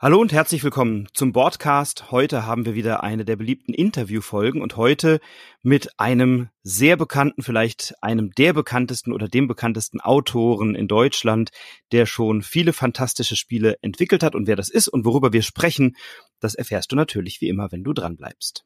[0.00, 2.12] Hallo und herzlich willkommen zum Broadcast.
[2.12, 5.18] Heute haben wir wieder eine der beliebten Interviewfolgen und heute
[5.64, 11.50] mit einem sehr bekannten, vielleicht einem der bekanntesten oder dem bekanntesten Autoren in Deutschland,
[11.90, 14.36] der schon viele fantastische Spiele entwickelt hat.
[14.36, 15.96] Und wer das ist und worüber wir sprechen,
[16.38, 18.64] das erfährst du natürlich wie immer, wenn du dran bleibst.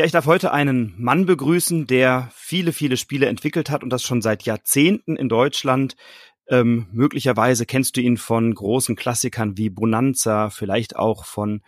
[0.00, 4.02] Ja, ich darf heute einen Mann begrüßen, der viele, viele Spiele entwickelt hat und das
[4.02, 5.94] schon seit Jahrzehnten in Deutschland.
[6.48, 11.60] Ähm, möglicherweise kennst du ihn von großen Klassikern wie Bonanza, vielleicht auch von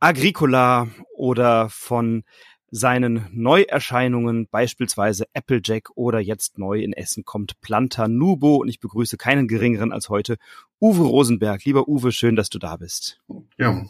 [0.00, 2.24] Agricola oder von
[2.72, 9.16] seinen Neuerscheinungen, beispielsweise Applejack oder jetzt neu in Essen kommt Planta Nubo und ich begrüße
[9.16, 10.38] keinen geringeren als heute
[10.80, 11.64] Uwe Rosenberg.
[11.64, 13.20] Lieber Uwe, schön, dass du da bist.
[13.58, 13.86] Ja,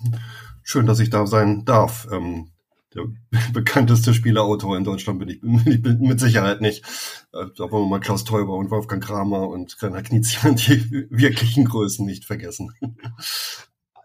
[0.62, 2.06] schön, dass ich da sein darf.
[2.12, 2.50] Ähm
[2.96, 3.04] der
[3.52, 6.84] bekannteste Spielerautor in Deutschland bin ich, bin mit Sicherheit nicht.
[7.32, 11.64] Äh, da wollen wir mal Klaus Teuber und Wolfgang Kramer und Rainer Knizia die wirklichen
[11.64, 12.72] Größen nicht vergessen.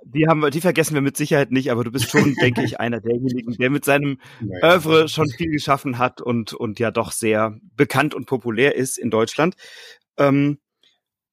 [0.03, 2.79] Die haben wir, die vergessen wir mit Sicherheit nicht, aber du bist schon, denke ich,
[2.79, 4.75] einer derjenigen, der mit seinem naja.
[4.75, 9.11] Oeuvre schon viel geschaffen hat und, und ja doch sehr bekannt und populär ist in
[9.11, 9.55] Deutschland.
[10.17, 10.57] Ähm,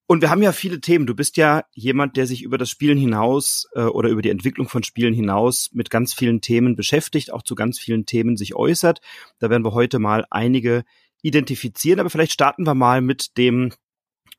[0.09, 1.07] und wir haben ja viele Themen.
[1.07, 4.67] Du bist ja jemand, der sich über das Spielen hinaus äh, oder über die Entwicklung
[4.67, 9.03] von Spielen hinaus mit ganz vielen Themen beschäftigt, auch zu ganz vielen Themen sich äußert.
[9.39, 10.85] Da werden wir heute mal einige
[11.21, 13.71] identifizieren, aber vielleicht starten wir mal mit dem,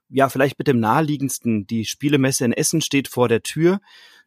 [0.10, 1.68] ja, vielleicht mit dem naheliegendsten.
[1.68, 3.80] Die Spielemesse in Essen steht vor der Tür.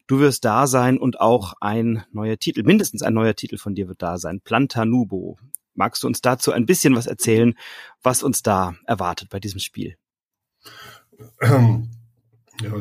[0.07, 3.89] Du wirst da sein und auch ein neuer Titel, mindestens ein neuer Titel von dir
[3.89, 4.41] wird da sein.
[4.45, 5.39] Plantanubo.
[5.75, 7.55] Magst du uns dazu ein bisschen was erzählen,
[8.01, 9.97] was uns da erwartet bei diesem Spiel?
[12.63, 12.81] Ja,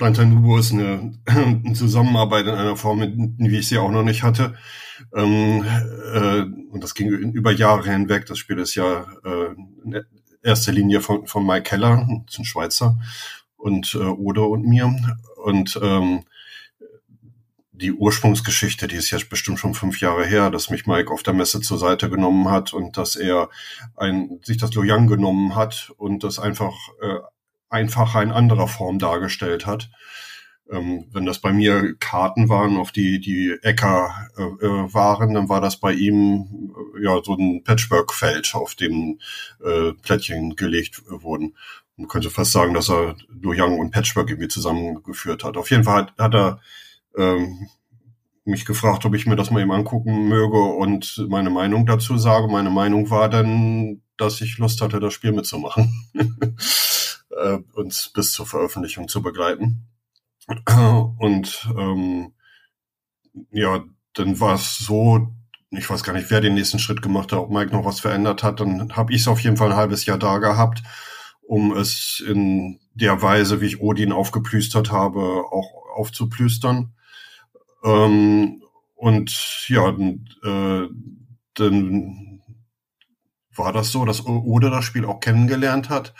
[0.00, 3.00] Plantanubo ist eine, eine, Zusammenarbeit in einer Form,
[3.36, 4.54] wie ich sie auch noch nicht hatte.
[5.14, 5.62] Ähm,
[6.14, 8.24] äh, und das ging über Jahre hinweg.
[8.24, 9.52] Das Spiel ist ja äh,
[9.84, 10.00] in
[10.42, 12.98] erster Linie von, von Mike Keller, ein Schweizer,
[13.58, 14.90] und äh, Odo und mir.
[15.36, 16.24] Und ähm,
[17.80, 21.34] die Ursprungsgeschichte, die ist jetzt bestimmt schon fünf Jahre her, dass mich Mike auf der
[21.34, 23.48] Messe zur Seite genommen hat und dass er
[23.96, 27.19] ein, sich das Loyang genommen hat und das einfach äh,
[27.70, 29.90] einfacher in anderer Form dargestellt hat.
[30.70, 35.48] Ähm, wenn das bei mir Karten waren, auf die die Äcker äh, äh, waren, dann
[35.48, 39.18] war das bei ihm äh, ja so ein Patchwork-Feld, auf dem
[39.64, 41.56] äh, Plättchen gelegt wurden.
[41.96, 45.56] Man könnte fast sagen, dass er Young und Patchwork irgendwie zusammengeführt hat.
[45.56, 46.60] Auf jeden Fall hat, hat er
[47.16, 47.68] ähm,
[48.44, 52.48] mich gefragt, ob ich mir das mal eben angucken möge und meine Meinung dazu sage.
[52.48, 56.10] Meine Meinung war dann, dass ich Lust hatte, das Spiel mitzumachen.
[57.40, 59.86] äh, uns bis zur Veröffentlichung zu begleiten.
[61.18, 62.32] Und ähm,
[63.50, 63.84] ja,
[64.14, 65.28] dann war es so,
[65.70, 68.42] ich weiß gar nicht, wer den nächsten Schritt gemacht hat, ob Mike noch was verändert
[68.42, 70.82] hat, dann habe ich es auf jeden Fall ein halbes Jahr da gehabt,
[71.42, 76.92] um es in der Weise, wie ich Odin aufgeplüstert habe, auch aufzuplüstern.
[77.84, 78.62] Ähm,
[78.96, 80.88] und ja, äh,
[81.54, 82.42] dann
[83.54, 86.14] war das so, dass Ode das Spiel auch kennengelernt hat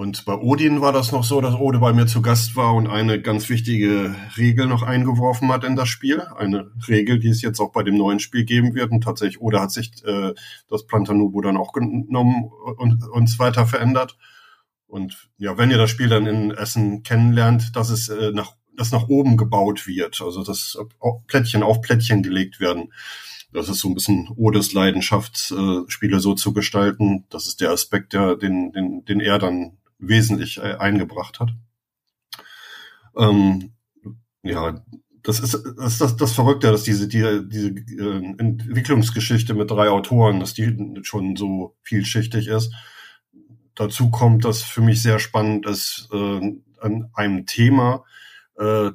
[0.00, 2.86] und bei Odin war das noch so, dass Ode bei mir zu Gast war und
[2.86, 6.22] eine ganz wichtige Regel noch eingeworfen hat in das Spiel.
[6.38, 8.92] Eine Regel, die es jetzt auch bei dem neuen Spiel geben wird.
[8.92, 10.32] Und tatsächlich, Ode hat sich äh,
[10.70, 14.16] das Plantanubo dann auch genommen und uns weiter verändert.
[14.86, 18.92] Und ja, wenn ihr das Spiel dann in Essen kennenlernt, dass es äh, nach, dass
[18.92, 20.78] nach oben gebaut wird, also dass
[21.26, 22.94] Plättchen auf Plättchen gelegt werden.
[23.52, 27.26] Das ist so ein bisschen Odes Leidenschaft, äh, Spiele so zu gestalten.
[27.28, 31.50] Das ist der Aspekt, der, den, den, den er dann wesentlich äh, eingebracht hat.
[33.16, 33.72] Ähm,
[34.42, 34.82] ja,
[35.22, 39.90] das ist, das ist das, das Verrückte, dass diese, die, diese äh, Entwicklungsgeschichte mit drei
[39.90, 42.72] Autoren, dass die schon so vielschichtig ist.
[43.74, 48.04] Dazu kommt, dass für mich sehr spannend ist, äh, an einem Thema
[48.58, 48.90] äh,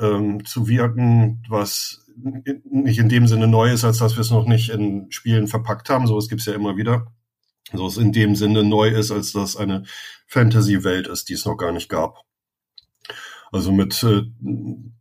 [0.00, 2.04] ähm, zu wirken, was
[2.70, 5.90] nicht in dem Sinne neu ist, als dass wir es noch nicht in Spielen verpackt
[5.90, 6.06] haben.
[6.06, 7.12] So, es gibt ja immer wieder
[7.72, 9.84] so es in dem Sinne neu ist, als dass eine
[10.26, 12.22] Fantasy-Welt ist, die es noch gar nicht gab.
[13.52, 14.22] Also mit äh,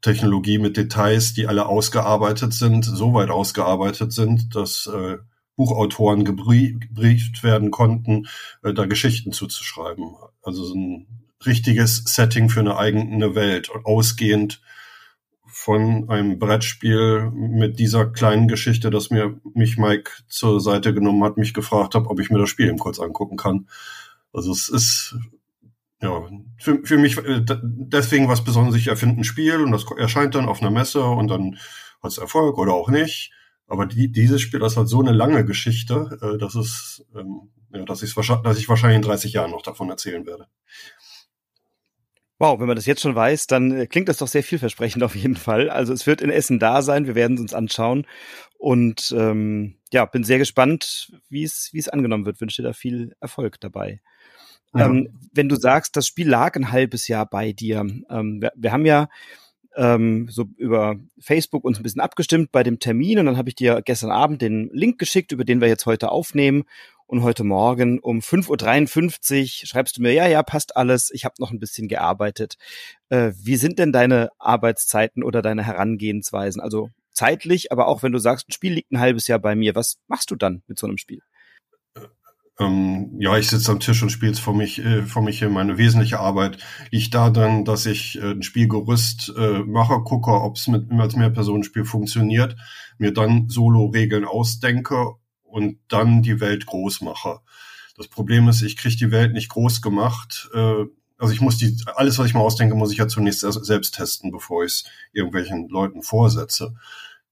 [0.01, 5.17] Technologie, mit Details, die alle ausgearbeitet sind, so weit ausgearbeitet sind, dass äh,
[5.55, 8.27] Buchautoren gebrieft werden konnten,
[8.63, 10.15] äh, da Geschichten zuzuschreiben.
[10.43, 11.07] Also so ein
[11.45, 14.61] richtiges Setting für eine eigene Welt, ausgehend
[15.65, 21.37] von einem Brettspiel mit dieser kleinen Geschichte, dass mir mich Mike zur Seite genommen hat,
[21.37, 23.67] mich gefragt hat, ob ich mir das Spiel eben kurz angucken kann.
[24.31, 25.15] Also es ist
[26.03, 26.21] ja
[26.59, 28.77] für, für mich äh, deswegen was Besonderes.
[28.77, 31.57] Ich erfinde ein Spiel und das erscheint dann auf einer Messe und dann
[32.03, 33.31] hat es Erfolg oder auch nicht.
[33.65, 37.83] Aber die, dieses Spiel, das hat so eine lange Geschichte, äh, dass es, ähm, ja,
[37.85, 40.45] dass, dass ich wahrscheinlich in 30 Jahren noch davon erzählen werde.
[42.37, 45.15] Wow, wenn man das jetzt schon weiß, dann äh, klingt das doch sehr vielversprechend auf
[45.15, 45.69] jeden Fall.
[45.69, 48.05] Also es wird in Essen da sein, wir werden es uns anschauen
[48.57, 52.41] und ähm, ja, bin sehr gespannt, wie es wie es angenommen wird.
[52.41, 54.01] Wünsche dir da viel Erfolg dabei.
[54.73, 54.87] Ja.
[54.87, 58.71] Ähm, wenn du sagst, das Spiel lag ein halbes Jahr bei dir, ähm, wir, wir
[58.73, 59.07] haben ja
[59.77, 63.55] ähm, so über Facebook uns ein bisschen abgestimmt bei dem Termin und dann habe ich
[63.55, 66.63] dir gestern Abend den Link geschickt, über den wir jetzt heute aufnehmen
[67.07, 71.35] und heute Morgen um 5.53 Uhr schreibst du mir, ja, ja, passt alles, ich habe
[71.39, 72.55] noch ein bisschen gearbeitet.
[73.09, 76.61] Äh, wie sind denn deine Arbeitszeiten oder deine Herangehensweisen?
[76.61, 79.75] Also zeitlich, aber auch wenn du sagst, ein Spiel liegt ein halbes Jahr bei mir,
[79.75, 81.21] was machst du dann mit so einem Spiel?
[82.57, 85.51] Ähm, ja, ich sitze am Tisch und spiele es vor mich, äh, vor mich hin.
[85.51, 86.57] Meine wesentliche Arbeit
[86.89, 91.83] liegt darin, dass ich äh, ein Spielgerüst äh, mache, gucke, ob es mit als Mehrpersonenspiel
[91.83, 92.55] funktioniert,
[92.97, 97.39] mir dann Solo-Regeln ausdenke und dann die Welt groß mache.
[97.97, 100.49] Das Problem ist, ich kriege die Welt nicht groß gemacht.
[100.53, 100.85] Äh,
[101.17, 104.31] also ich muss die, alles, was ich mir ausdenke, muss ich ja zunächst selbst testen,
[104.31, 104.83] bevor ich es
[105.13, 106.75] irgendwelchen Leuten vorsetze.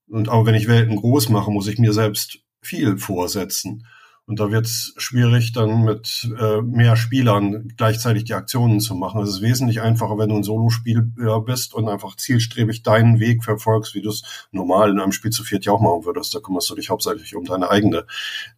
[0.07, 3.85] Und aber wenn ich Welten groß mache, muss ich mir selbst viel vorsetzen.
[4.25, 9.21] Und da wird es schwierig, dann mit äh, mehr Spielern gleichzeitig die Aktionen zu machen.
[9.21, 13.95] Es ist wesentlich einfacher, wenn du ein Solospieler bist und einfach zielstrebig deinen Weg verfolgst,
[13.95, 16.33] wie du es normal in einem Spiel zu viert ja auch machen würdest.
[16.33, 18.05] Da kümmerst du dich hauptsächlich um deine eigene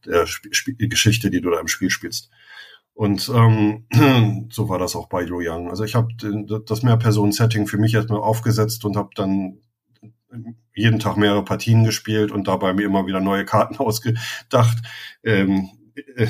[0.06, 0.26] äh,
[0.88, 2.30] Geschichte, die du da im Spiel spielst.
[2.94, 3.86] Und ähm,
[4.52, 5.70] so war das auch bei Lo Young.
[5.70, 6.10] Also ich habe
[6.66, 9.58] das Mehrpersonen-Setting für mich erstmal aufgesetzt und habe dann
[10.74, 14.78] jeden Tag mehrere Partien gespielt und dabei mir immer wieder neue Karten ausgedacht.
[15.24, 15.70] Ähm,
[16.16, 16.28] äh,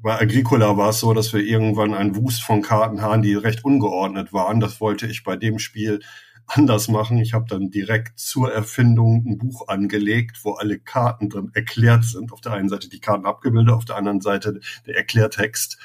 [0.00, 3.64] bei Agricola war es so, dass wir irgendwann einen Wust von Karten haben, die recht
[3.64, 4.60] ungeordnet waren.
[4.60, 6.00] Das wollte ich bei dem Spiel
[6.46, 7.18] anders machen.
[7.18, 12.32] Ich habe dann direkt zur Erfindung ein Buch angelegt, wo alle Karten drin erklärt sind.
[12.32, 15.78] Auf der einen Seite die Karten abgebildet, auf der anderen Seite der Erklärtext.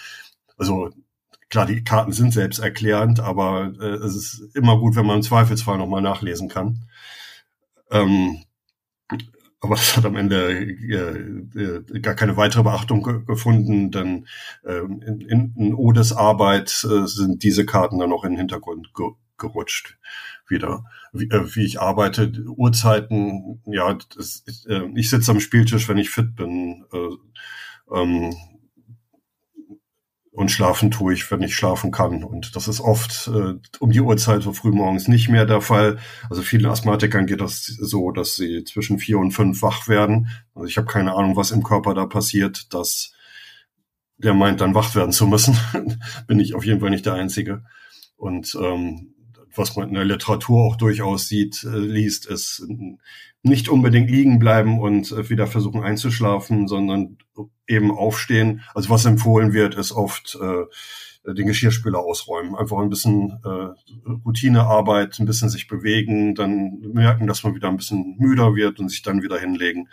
[0.58, 0.92] Also
[1.50, 5.24] klar, die Karten sind selbst erklärend, aber äh, es ist immer gut, wenn man im
[5.24, 6.86] Zweifelsfall nochmal nachlesen kann.
[7.94, 8.44] Ähm,
[9.62, 14.28] aber das hat am Ende äh, äh, gar keine weitere Beachtung ge gefunden, denn
[14.66, 19.12] äh, in, in, Odes Arbeit äh, sind diese Karten dann noch in den Hintergrund ge
[19.38, 19.98] gerutscht
[20.48, 20.86] wieder.
[21.14, 25.98] Wie, äh, wie ich arbeite, Uhrzeiten, ja, das, ich, äh, ich sitze am Spieltisch, wenn
[25.98, 26.86] ich fit bin.
[26.92, 28.34] Äh, ähm,
[30.34, 32.24] und schlafen tue ich, wenn ich schlafen kann.
[32.24, 36.00] Und das ist oft äh, um die Uhrzeit so früh morgens nicht mehr der Fall.
[36.28, 40.30] Also vielen Asthmatikern geht das so, dass sie zwischen vier und fünf wach werden.
[40.56, 43.14] Also ich habe keine Ahnung, was im Körper da passiert, dass
[44.18, 45.56] der meint, dann wach werden zu müssen.
[46.28, 47.64] Bin ich auf jeden Fall nicht der Einzige.
[48.16, 49.14] Und ähm,
[49.56, 52.66] was man in der Literatur auch durchaus sieht, äh, liest, ist
[53.44, 57.18] nicht unbedingt liegen bleiben und äh, wieder versuchen einzuschlafen, sondern
[57.68, 58.62] eben aufstehen.
[58.74, 62.56] Also was empfohlen wird, ist oft äh, den Geschirrspüler ausräumen.
[62.56, 67.78] Einfach ein bisschen äh, Routinearbeit, ein bisschen sich bewegen, dann merken, dass man wieder ein
[67.78, 69.90] bisschen müder wird und sich dann wieder hinlegen.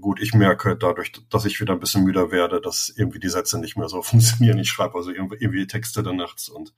[0.00, 3.58] Gut, ich merke dadurch, dass ich wieder ein bisschen müder werde, dass irgendwie die Sätze
[3.58, 4.58] nicht mehr so funktionieren.
[4.58, 6.72] Ich schreibe also irgendwie Texte dann nachts und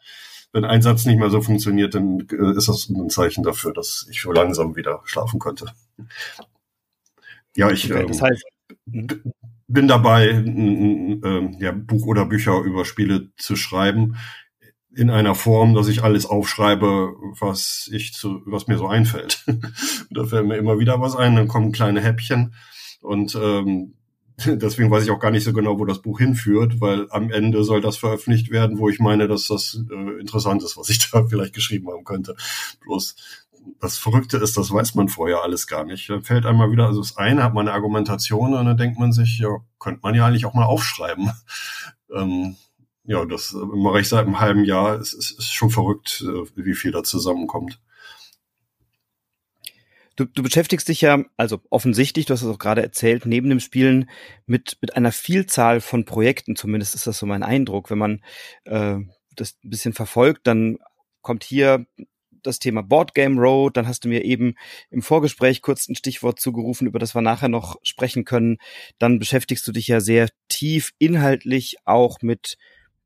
[0.52, 4.06] wenn ein Satz nicht mehr so funktioniert, dann äh, ist das ein Zeichen dafür, dass
[4.10, 5.66] ich so langsam wieder schlafen könnte.
[7.54, 8.44] Ja, ich okay, das ähm, heißt,
[8.92, 9.32] ähm,
[9.68, 14.16] bin dabei, ein, ein, ja, Buch oder Bücher über Spiele zu schreiben
[14.94, 19.44] in einer Form, dass ich alles aufschreibe, was ich zu, was mir so einfällt.
[20.10, 22.54] da fällt mir immer wieder was ein, dann kommen kleine Häppchen
[23.06, 23.94] und ähm,
[24.46, 27.64] Deswegen weiß ich auch gar nicht so genau, wo das Buch hinführt, weil am Ende
[27.64, 31.24] soll das veröffentlicht werden, wo ich meine, dass das äh, interessant ist, was ich da
[31.24, 32.36] vielleicht geschrieben haben könnte.
[32.82, 33.16] Bloß
[33.80, 36.08] das Verrückte ist, das weiß man vorher alles gar nicht.
[36.08, 39.12] Dann fällt einmal wieder, also das eine hat man eine Argumentation und dann denkt man
[39.12, 41.30] sich, ja, könnte man ja eigentlich auch mal aufschreiben.
[42.14, 42.54] Ähm,
[43.02, 44.94] ja, das mache ich seit einem halben Jahr.
[44.94, 47.80] Es ist, ist schon verrückt, äh, wie viel da zusammenkommt.
[50.16, 53.60] Du, du beschäftigst dich ja, also offensichtlich, du hast es auch gerade erzählt, neben dem
[53.60, 54.08] Spielen
[54.46, 57.90] mit, mit einer Vielzahl von Projekten, zumindest ist das so mein Eindruck.
[57.90, 58.24] Wenn man
[58.64, 58.96] äh,
[59.34, 60.78] das ein bisschen verfolgt, dann
[61.20, 61.86] kommt hier
[62.42, 64.54] das Thema Boardgame Road, dann hast du mir eben
[64.90, 68.56] im Vorgespräch kurz ein Stichwort zugerufen, über das wir nachher noch sprechen können.
[68.98, 72.56] Dann beschäftigst du dich ja sehr tief inhaltlich auch mit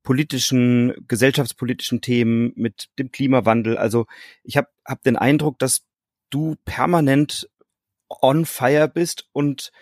[0.02, 3.76] politischen, gesellschaftspolitischen Themen, mit dem Klimawandel.
[3.76, 4.06] Also
[4.44, 5.82] ich habe hab den Eindruck, dass
[6.30, 7.48] du permanent
[8.08, 9.72] on fire bist und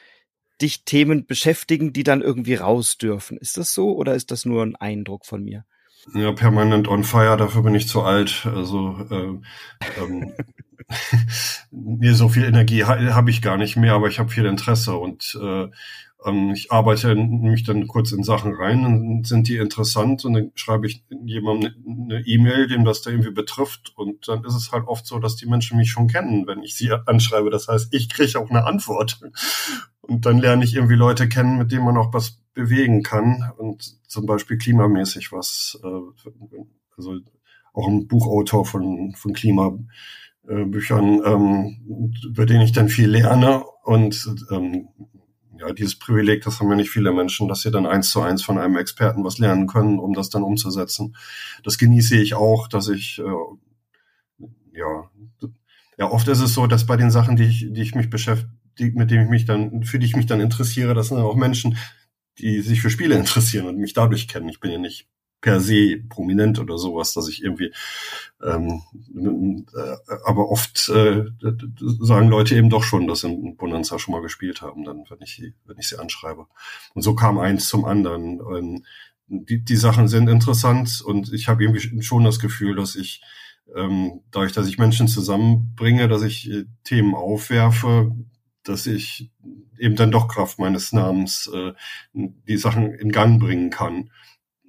[0.60, 3.38] dich Themen beschäftigen, die dann irgendwie raus dürfen.
[3.38, 5.64] Ist das so oder ist das nur ein Eindruck von mir?
[6.14, 8.46] Ja, permanent on fire, dafür bin ich zu alt.
[8.46, 10.32] Also äh, ähm,
[11.70, 14.94] nee, so viel Energie ha habe ich gar nicht mehr, aber ich habe viel Interesse
[14.94, 15.70] und äh, ähm,
[16.52, 20.88] ich arbeite mich dann kurz in Sachen rein, dann sind die interessant und dann schreibe
[20.88, 23.92] ich jemandem eine E-Mail, dem das da irgendwie betrifft.
[23.96, 26.76] Und dann ist es halt oft so, dass die Menschen mich schon kennen, wenn ich
[26.76, 27.50] sie anschreibe.
[27.50, 29.20] Das heißt, ich kriege auch eine Antwort.
[30.00, 33.52] Und dann lerne ich irgendwie Leute kennen, mit denen man auch was bewegen kann.
[33.56, 36.28] Und zum Beispiel klimamäßig was, äh,
[36.96, 37.14] also
[37.74, 44.88] auch ein Buchautor von, von Klimabüchern, ähm, über den ich dann viel lerne und ähm,
[45.58, 48.42] ja, dieses Privileg, das haben ja nicht viele Menschen, dass sie dann eins zu eins
[48.42, 51.16] von einem Experten was lernen können, um das dann umzusetzen.
[51.64, 55.10] Das genieße ich auch, dass ich, äh, ja,
[55.98, 58.96] ja, oft ist es so, dass bei den Sachen, die ich, die ich mich beschäftige,
[58.96, 61.76] mit denen ich mich dann, für die ich mich dann interessiere, das sind auch Menschen,
[62.38, 64.48] die sich für Spiele interessieren und mich dadurch kennen.
[64.48, 65.08] Ich bin ja nicht
[65.40, 67.72] per se prominent oder sowas, dass ich irgendwie,
[68.42, 68.82] ähm,
[69.74, 71.24] äh, aber oft äh,
[72.00, 75.22] sagen Leute eben doch schon, dass sie in Bonanza schon mal gespielt haben, dann wenn
[75.22, 76.46] ich sie, wenn ich sie anschreibe.
[76.94, 78.40] Und so kam eins zum anderen.
[78.40, 78.84] Ähm,
[79.28, 83.22] die, die Sachen sind interessant und ich habe irgendwie schon das Gefühl, dass ich
[83.76, 88.16] ähm, dadurch, dass ich Menschen zusammenbringe, dass ich äh, Themen aufwerfe,
[88.64, 89.30] dass ich
[89.78, 91.72] eben dann doch Kraft meines Namens äh,
[92.12, 94.10] die Sachen in Gang bringen kann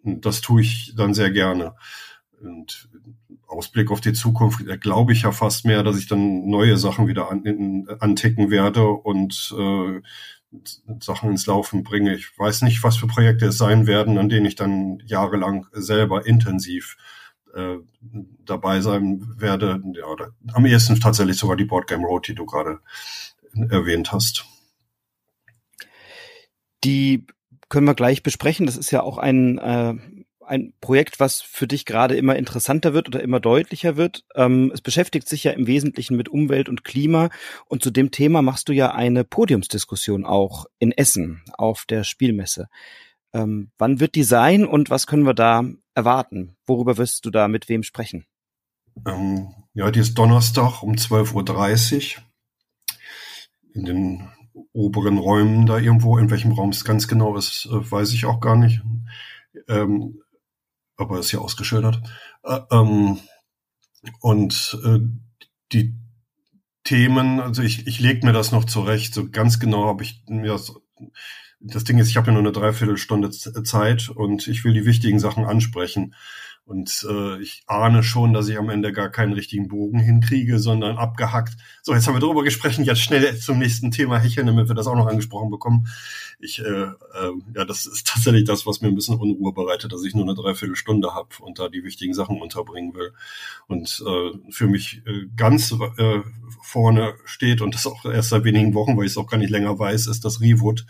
[0.04, 1.76] das tue ich dann sehr gerne.
[2.42, 2.90] Und
[3.48, 7.32] Ausblick auf die Zukunft glaube ich ja fast mehr, dass ich dann neue Sachen wieder
[7.32, 10.02] an, in, anticken werde und äh,
[11.00, 12.16] Sachen ins Laufen bringe.
[12.16, 16.26] Ich weiß nicht, was für Projekte es sein werden, an denen ich dann jahrelang selber
[16.26, 16.98] intensiv
[17.54, 17.78] äh,
[18.46, 19.82] dabei sein werde.
[19.94, 22.80] Ja, oder am ehesten tatsächlich sogar die Boardgame Road, die du gerade
[23.70, 24.46] erwähnt hast.
[26.84, 27.26] Die
[27.70, 28.66] können wir gleich besprechen.
[28.66, 29.96] Das ist ja auch ein, äh,
[30.46, 34.26] ein Projekt, was für dich gerade immer interessanter wird oder immer deutlicher wird.
[34.36, 37.30] Ähm, es beschäftigt sich ja im Wesentlichen mit Umwelt und Klima
[37.68, 42.68] und zu dem Thema machst du ja eine Podiumsdiskussion auch in Essen auf der Spielmesse.
[43.32, 46.58] Ähm, wann wird die sein und was können wir da erwarten?
[46.66, 48.26] Worüber wirst du da mit wem sprechen?
[49.06, 52.24] Ähm, ja, die ist Donnerstag um 12.30 Uhr
[53.74, 54.30] in den
[54.74, 56.18] oberen Räumen da irgendwo.
[56.18, 58.82] In welchem Raum es ganz genau ist, äh, weiß ich auch gar nicht.
[59.68, 60.22] Ähm,
[60.98, 62.02] aber ist ja ausgeschildert.
[62.44, 63.20] Äh, ähm,
[64.22, 65.00] und äh,
[65.72, 65.96] die
[66.84, 69.14] Themen, also ich, ich lege mir das noch zurecht.
[69.14, 70.74] So ganz genau habe ich mir das.
[71.62, 75.20] Das Ding ist, ich habe ja nur eine Dreiviertelstunde Zeit und ich will die wichtigen
[75.20, 76.16] Sachen ansprechen.
[76.70, 80.98] Und äh, ich ahne schon, dass ich am Ende gar keinen richtigen Bogen hinkriege, sondern
[80.98, 81.58] abgehackt.
[81.82, 84.86] So, jetzt haben wir darüber gesprochen, jetzt schnell zum nächsten Thema hecheln, damit wir das
[84.86, 85.88] auch noch angesprochen bekommen.
[86.40, 86.94] Ich, äh, äh,
[87.56, 90.36] ja, das ist tatsächlich das, was mir ein bisschen Unruhe bereitet, dass ich nur eine
[90.36, 93.14] Dreiviertelstunde habe und da die wichtigen Sachen unterbringen will.
[93.66, 96.20] Und äh, für mich äh, ganz äh,
[96.62, 99.50] vorne steht, und das auch erst seit wenigen Wochen, weil ich es auch gar nicht
[99.50, 100.86] länger weiß, ist das Rewood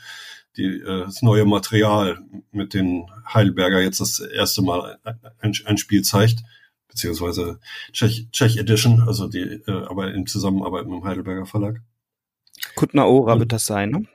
[0.60, 2.20] die, äh, das neue Material
[2.52, 5.00] mit den Heidelberger jetzt das erste Mal
[5.40, 6.44] ein, ein Spiel zeigt,
[6.88, 7.60] beziehungsweise
[7.94, 11.82] Czech, Czech Edition, also die, äh, aber in Zusammenarbeit mit dem Heidelberger Verlag.
[12.76, 14.06] Kutna Ora wird das sein, ne?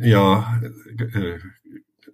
[0.00, 0.60] Ja,
[0.98, 1.38] äh,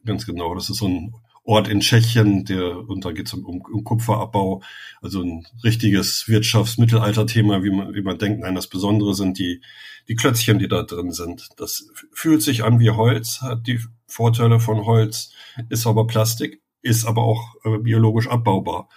[0.05, 0.55] ganz genau.
[0.55, 1.15] Das ist so ein
[1.49, 4.63] Ort in Tschechien, der, und da geht es um, um, Kupferabbau,
[5.01, 8.41] also ein richtiges Wirtschaftsmittelalter-Thema, wie man, wie man denkt.
[8.41, 9.63] Nein, das Besondere sind die,
[10.09, 11.49] die Klötzchen, die da drin sind.
[11.57, 15.33] Das fühlt sich an wie Holz, hat die Vorteile von Holz,
[15.71, 18.91] ist aber Plastik, ist aber auch äh, biologisch abbaubar.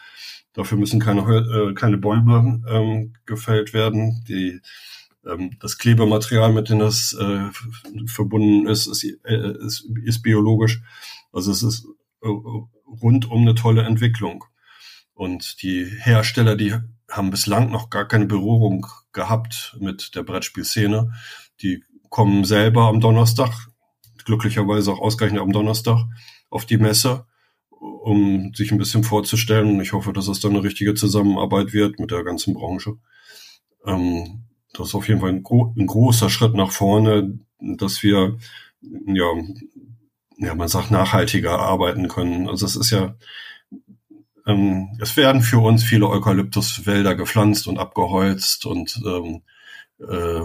[0.52, 4.26] Dafür müssen keine, äh, keine Bäume ähm, gefällt werden.
[4.28, 4.60] Die,
[5.26, 7.46] ähm, das Klebematerial, mit dem das äh,
[8.08, 10.82] verbunden ist, ist, äh, ist, ist biologisch.
[11.32, 11.88] Also es ist
[12.22, 14.44] äh, rundum eine tolle Entwicklung.
[15.14, 16.74] Und die Hersteller, die
[17.10, 21.12] haben bislang noch gar keine Berührung gehabt mit der Brettspielszene.
[21.62, 23.52] Die kommen selber am Donnerstag,
[24.26, 26.06] glücklicherweise auch ausgerechnet am Donnerstag,
[26.50, 27.26] auf die Messe,
[27.70, 29.70] um sich ein bisschen vorzustellen.
[29.70, 32.96] Und ich hoffe, dass es dann eine richtige Zusammenarbeit wird mit der ganzen Branche.
[33.86, 38.38] Ähm, das ist auf jeden Fall ein, gro ein großer Schritt nach vorne, dass wir
[38.82, 39.26] ja
[40.42, 42.50] ja, man sagt, nachhaltiger arbeiten können.
[42.50, 43.16] Also es ist ja,
[44.48, 49.44] ähm, es werden für uns viele Eukalyptuswälder gepflanzt und abgeholzt und ähm,
[50.00, 50.42] äh,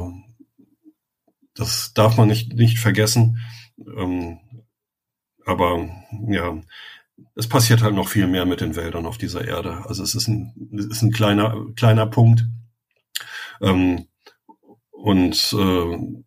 [1.55, 3.41] das darf man nicht, nicht vergessen.
[3.79, 4.39] Ähm,
[5.47, 5.89] aber
[6.29, 6.61] ja,
[7.35, 9.83] es passiert halt noch viel mehr mit den Wäldern auf dieser Erde.
[9.87, 12.45] Also es ist ein, es ist ein kleiner, kleiner Punkt.
[13.63, 14.09] Ähm,
[14.91, 16.25] und äh,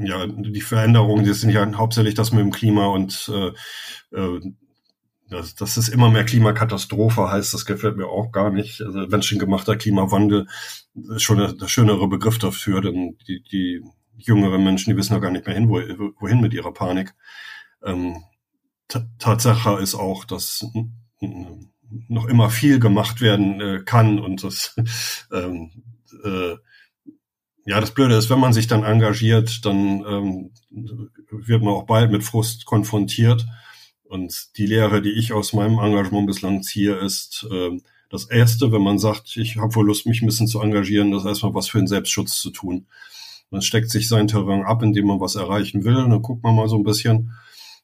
[0.00, 4.40] ja, die Veränderungen, die sind ja hauptsächlich das mit dem Klima und äh, äh,
[5.30, 8.80] dass, dass es immer mehr Klimakatastrophe heißt, das gefällt mir auch gar nicht.
[8.80, 10.46] Also menschengemachter Klimawandel
[10.94, 13.82] ist schon der, der schönere Begriff dafür, denn die, die
[14.16, 17.14] jüngeren Menschen, die wissen ja gar nicht mehr hin, wohin mit ihrer Panik.
[17.84, 18.24] Ähm,
[19.18, 20.66] Tatsache ist auch, dass
[22.08, 24.76] noch immer viel gemacht werden äh, kann und das
[25.32, 25.70] ähm,
[26.24, 26.56] äh,
[27.68, 30.50] ja, das Blöde ist, wenn man sich dann engagiert, dann ähm,
[31.30, 33.44] wird man auch bald mit Frust konfrontiert.
[34.04, 38.80] Und die Lehre, die ich aus meinem Engagement bislang ziehe, ist äh, das Erste, wenn
[38.80, 41.68] man sagt, ich habe wohl Lust, mich ein bisschen zu engagieren, das ist erstmal was
[41.68, 42.86] für den Selbstschutz zu tun.
[43.50, 46.56] Man steckt sich sein Terrain ab, indem man was erreichen will, und dann guckt man
[46.56, 47.32] mal so ein bisschen.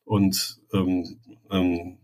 [0.05, 1.19] Und ähm,
[1.51, 1.99] ähm,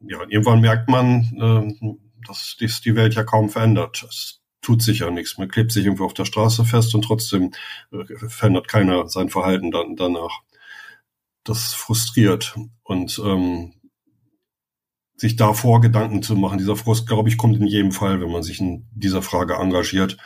[0.00, 4.04] ja, irgendwann merkt man, äh, dass dies die Welt ja kaum verändert.
[4.08, 5.38] Es tut sich ja nichts.
[5.38, 7.52] Man klebt sich irgendwo auf der Straße fest und trotzdem
[7.92, 10.40] äh, verändert keiner sein Verhalten dann danach.
[11.44, 12.56] Das frustriert.
[12.82, 13.74] Und ähm,
[15.16, 18.42] sich davor Gedanken zu machen, dieser Frust, glaube ich, kommt in jedem Fall, wenn man
[18.42, 20.16] sich in dieser Frage engagiert,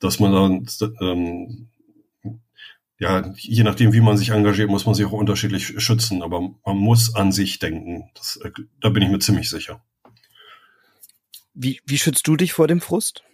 [0.00, 0.66] dass man dann
[1.00, 1.68] ähm,
[3.02, 6.76] ja, je nachdem, wie man sich engagiert, muss man sich auch unterschiedlich schützen, aber man
[6.76, 8.08] muss an sich denken.
[8.14, 9.82] Das, äh, da bin ich mir ziemlich sicher.
[11.52, 13.24] Wie, wie schützt du dich vor dem Frust?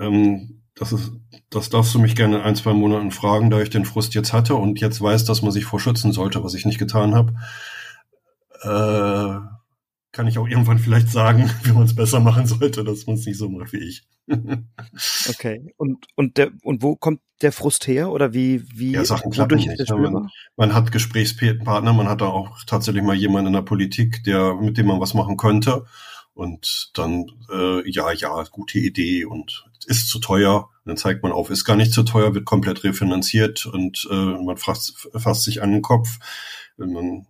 [0.00, 1.12] Ähm, das ist,
[1.48, 4.32] das darfst du mich gerne in ein, zwei Monaten fragen, da ich den Frust jetzt
[4.32, 7.34] hatte und jetzt weiß, dass man sich vor schützen sollte, was ich nicht getan habe.
[8.62, 9.40] Äh,
[10.12, 13.26] kann ich auch irgendwann vielleicht sagen, wie man es besser machen sollte, dass man es
[13.26, 14.06] nicht so macht wie ich.
[15.28, 15.74] okay.
[15.76, 18.10] Und, und der, und wo kommt der Frust her?
[18.10, 19.90] Oder wie, wie, ja, Sachen klappen nicht.
[19.90, 24.54] Man, man, hat Gesprächspartner, man hat da auch tatsächlich mal jemanden in der Politik, der,
[24.54, 25.84] mit dem man was machen könnte.
[26.32, 30.70] Und dann, äh, ja, ja, gute Idee und ist zu teuer.
[30.84, 34.56] dann zeigt man auf, ist gar nicht zu teuer, wird komplett refinanziert und äh, man
[34.56, 36.18] fasst, fasst sich an den Kopf.
[36.76, 37.26] Man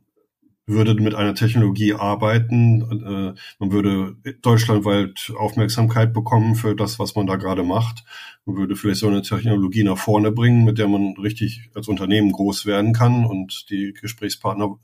[0.66, 7.26] würde mit einer Technologie arbeiten, äh, man würde deutschlandweit Aufmerksamkeit bekommen für das, was man
[7.26, 8.04] da gerade macht.
[8.44, 12.32] Man würde vielleicht so eine Technologie nach vorne bringen, mit der man richtig als Unternehmen
[12.32, 14.76] groß werden kann und die Gesprächspartner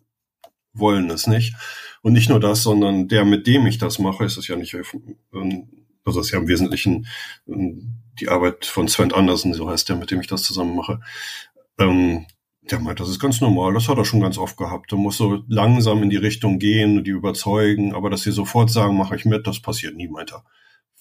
[0.72, 1.54] wollen es nicht.
[2.00, 4.74] Und nicht nur das, sondern der, mit dem ich das mache, ist es ja nicht,
[5.34, 5.68] ähm,
[6.04, 7.06] also das ist ja im Wesentlichen
[7.48, 11.00] ähm, die Arbeit von Sven Andersen, so heißt der, mit dem ich das zusammen mache.
[11.78, 12.26] Ähm,
[12.70, 14.92] der meint, das ist ganz normal, das hat er schon ganz oft gehabt.
[14.92, 18.70] Du musst so langsam in die Richtung gehen und die überzeugen, aber dass sie sofort
[18.70, 20.44] sagen, mache ich mit, das passiert nie, meint er.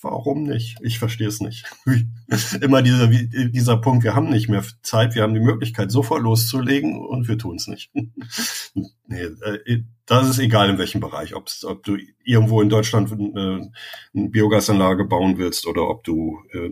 [0.02, 0.78] Warum nicht?
[0.82, 1.66] Ich verstehe es nicht.
[2.62, 7.00] Immer dieser, dieser Punkt, wir haben nicht mehr Zeit, wir haben die Möglichkeit, sofort loszulegen
[7.00, 7.92] und wir tun es nicht.
[8.74, 11.50] nee, äh, das ist egal in welchem Bereich, ob
[11.84, 13.72] du irgendwo in Deutschland eine,
[14.14, 16.66] eine Biogasanlage bauen willst oder ob du äh,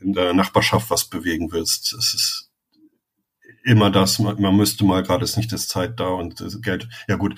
[0.00, 1.92] in der Nachbarschaft was bewegen willst.
[1.92, 2.50] Es ist
[3.64, 6.88] immer das, man, man müsste mal, gerade ist nicht das Zeit da und das Geld,
[7.08, 7.34] ja gut,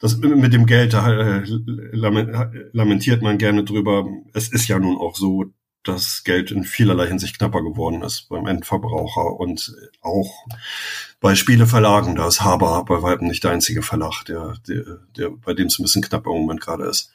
[0.00, 1.44] das mit dem Geld, da äh,
[1.92, 4.06] lamentiert man gerne drüber.
[4.32, 5.46] Es ist ja nun auch so,
[5.84, 10.32] dass Geld in vielerlei Hinsicht knapper geworden ist beim Endverbraucher und auch
[11.20, 12.16] bei Spieleverlagen.
[12.16, 15.78] Da ist Haber bei weitem nicht der einzige Verlag, der, der, der bei dem es
[15.78, 17.12] ein bisschen knapp im Moment gerade ist.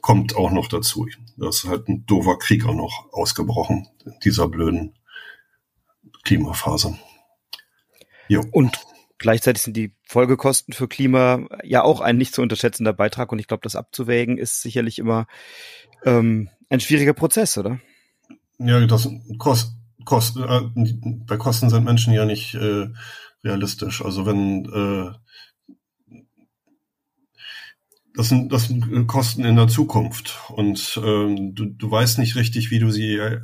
[0.00, 1.06] Kommt auch noch dazu.
[1.36, 3.88] Da ist halt ein doofer Krieg auch noch ausgebrochen,
[4.24, 4.94] dieser blöden
[6.24, 6.98] Klimaphase.
[8.28, 8.42] Jo.
[8.52, 8.78] Und
[9.18, 13.46] gleichzeitig sind die Folgekosten für Klima ja auch ein nicht zu unterschätzender Beitrag und ich
[13.46, 15.26] glaube, das abzuwägen ist sicherlich immer
[16.04, 17.80] ähm, ein schwieriger Prozess, oder?
[18.58, 19.72] Ja, das kost,
[20.04, 20.60] kost, äh,
[21.26, 22.88] bei Kosten sind Menschen ja nicht äh,
[23.44, 24.04] realistisch.
[24.04, 25.12] Also wenn äh,
[28.18, 32.72] das sind, das sind Kosten in der Zukunft und ähm, du, du weißt nicht richtig,
[32.72, 33.40] wie du sie äh,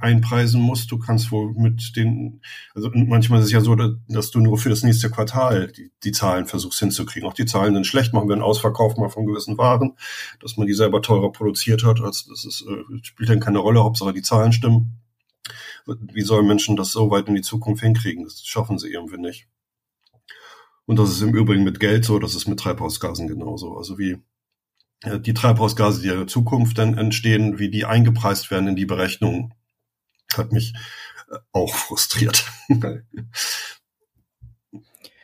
[0.00, 0.90] einpreisen musst.
[0.90, 2.40] Du kannst wohl mit den,
[2.74, 6.10] also manchmal ist es ja so, dass du nur für das nächste Quartal die, die
[6.10, 7.28] Zahlen versuchst hinzukriegen.
[7.28, 9.96] Auch die Zahlen sind schlecht, machen wir einen Ausverkauf mal von gewissen Waren,
[10.40, 12.00] dass man die selber teurer produziert hat.
[12.00, 15.02] Also das ist, äh, spielt dann keine Rolle, Hauptsache die Zahlen stimmen.
[15.86, 18.24] Wie sollen Menschen das so weit in die Zukunft hinkriegen?
[18.24, 19.46] Das schaffen sie irgendwie nicht.
[20.86, 23.76] Und das ist im Übrigen mit Geld so, das ist mit Treibhausgasen genauso.
[23.76, 24.18] Also wie
[25.02, 28.86] äh, die Treibhausgase, die in der Zukunft dann entstehen, wie die eingepreist werden in die
[28.86, 29.52] Berechnung,
[30.34, 30.74] hat mich
[31.30, 32.46] äh, auch frustriert.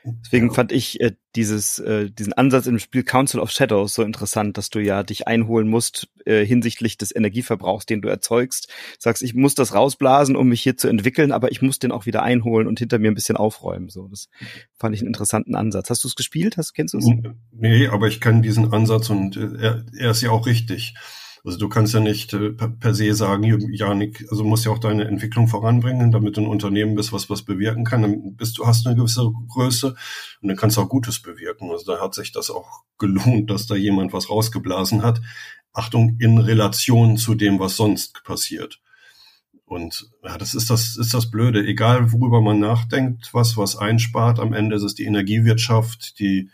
[0.05, 0.53] Deswegen ja.
[0.53, 4.71] fand ich äh, dieses, äh, diesen Ansatz im Spiel Council of Shadows so interessant, dass
[4.71, 8.69] du ja dich einholen musst äh, hinsichtlich des Energieverbrauchs, den du erzeugst.
[8.99, 12.07] Sagst, ich muss das rausblasen, um mich hier zu entwickeln, aber ich muss den auch
[12.07, 13.89] wieder einholen und hinter mir ein bisschen aufräumen.
[13.89, 14.29] So, das
[14.77, 15.91] fand ich einen interessanten Ansatz.
[15.91, 16.57] Hast du es gespielt?
[16.57, 17.07] Hast, kennst du es?
[17.53, 20.95] Nee, aber ich kenne diesen Ansatz und äh, er, er ist ja auch richtig.
[21.45, 25.07] Also du kannst ja nicht äh, per se sagen, Janik, also musst ja auch deine
[25.07, 28.03] Entwicklung voranbringen, damit du ein Unternehmen bist, was was bewirken kann.
[28.03, 29.97] Dann bist du hast eine gewisse Größe
[30.41, 31.71] und dann kannst du auch Gutes bewirken.
[31.71, 35.21] Also da hat sich das auch gelohnt, dass da jemand was rausgeblasen hat.
[35.73, 38.81] Achtung, in Relation zu dem, was sonst passiert.
[39.65, 41.65] Und ja, das ist das, ist das Blöde.
[41.67, 46.51] Egal, worüber man nachdenkt, was was einspart, am Ende ist es die Energiewirtschaft, die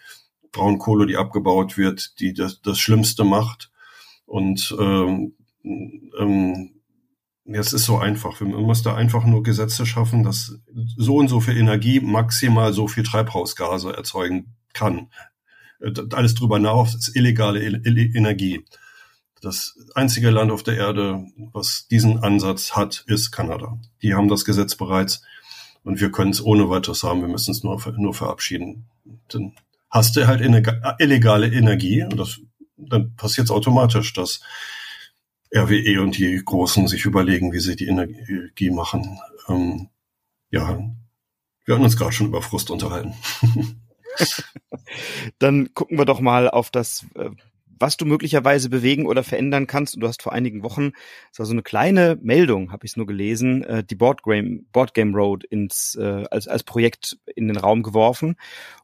[0.53, 3.70] Braunkohle, die abgebaut wird, die das, das Schlimmste macht.
[4.29, 6.71] Und ähm, ähm,
[7.45, 8.41] es ist so einfach.
[8.41, 10.61] Man muss da einfach nur Gesetze schaffen, dass
[10.97, 15.09] so und so viel Energie maximal so viel Treibhausgase erzeugen kann.
[15.81, 18.64] Äh, alles drüber hinaus ist illegale Energie.
[19.41, 23.79] Das einzige Land auf der Erde, was diesen Ansatz hat, ist Kanada.
[24.03, 25.23] Die haben das Gesetz bereits
[25.85, 27.23] und wir können es ohne weiteres haben.
[27.23, 28.88] Wir müssen es nur, nur verabschieden.
[29.29, 29.55] Dann
[29.88, 32.41] hast du halt illegale Energie und das,
[32.79, 34.41] dann passiert es automatisch, dass
[35.55, 39.19] RWE und die Großen sich überlegen, wie sie die Energie machen.
[39.49, 39.88] Ähm,
[40.51, 40.79] ja,
[41.64, 43.14] wir hatten uns gerade schon über Frust unterhalten.
[45.38, 47.31] Dann gucken wir doch mal auf das äh,
[47.79, 49.95] was du möglicherweise bewegen oder verändern kannst.
[49.95, 50.93] Und du hast vor einigen Wochen,
[51.31, 54.67] das war so eine kleine Meldung, habe ich es nur gelesen, äh, die Board Game,
[54.73, 58.37] Board Game Road ins, äh, als, als Projekt in den Raum geworfen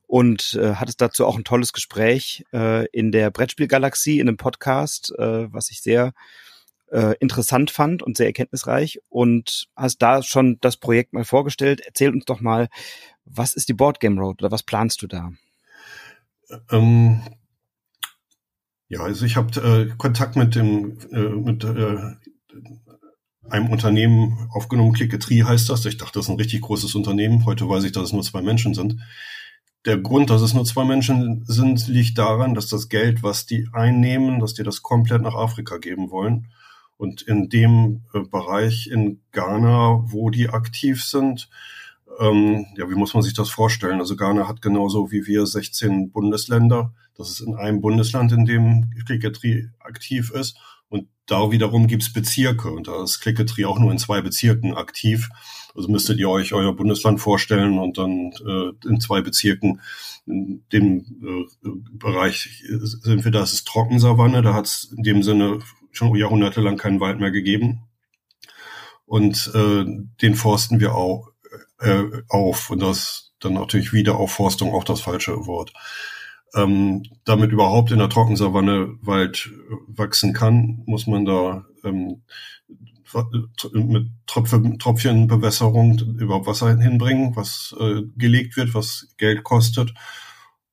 [0.07, 5.13] und äh, hattest dazu auch ein tolles Gespräch äh, in der Brettspielgalaxie, in einem Podcast,
[5.19, 6.13] äh, was ich sehr
[6.91, 11.81] äh, interessant fand und sehr erkenntnisreich und hast da schon das Projekt mal vorgestellt.
[11.85, 12.69] Erzähl uns doch mal,
[13.25, 15.33] was ist die Board Game Road oder was planst du da?
[16.71, 17.23] Ähm,
[18.89, 22.15] ja, also ich habe äh, Kontakt mit dem äh, mit äh,
[23.49, 25.85] einem Unternehmen aufgenommen, Clicketree heißt das.
[25.87, 27.45] Ich dachte, das ist ein richtig großes Unternehmen.
[27.45, 28.97] Heute weiß ich, dass es nur zwei Menschen sind.
[29.85, 33.69] Der Grund, dass es nur zwei Menschen sind, liegt daran, dass das Geld, was die
[33.73, 36.49] einnehmen, dass die das komplett nach Afrika geben wollen.
[36.97, 41.51] Und in dem äh, Bereich in Ghana, wo die aktiv sind,
[42.21, 44.01] ähm, ja, wie muss man sich das vorstellen?
[44.01, 46.93] Also Ghana hat genauso wie wir 16 Bundesländer.
[47.17, 50.57] Das ist in einem Bundesland, in dem Klicketrie aktiv ist.
[50.89, 52.71] Und da wiederum gibt's Bezirke.
[52.71, 55.29] Und da ist Klicketrie auch nur in zwei Bezirken aktiv.
[55.75, 59.81] Also müsstet ihr euch euer Bundesland vorstellen und dann äh, in zwei Bezirken
[60.27, 65.59] in dem äh, Bereich sind wir, da ist Trockensavanne, da hat es in dem Sinne
[65.91, 67.81] schon jahrhundertelang keinen Wald mehr gegeben.
[69.05, 69.85] Und äh,
[70.23, 71.34] den forsten wir auch
[71.81, 72.71] äh, auf.
[72.71, 75.73] Und das dann natürlich Wiederaufforstung auch das falsche Wort.
[76.55, 79.51] Ähm, damit überhaupt in der Trockensavanne Wald
[79.89, 82.23] wachsen kann, muss man da ähm,
[83.73, 89.95] mit Tröpfe, Tropfchenbewässerung überhaupt Wasser hinbringen, was äh, gelegt wird, was Geld kostet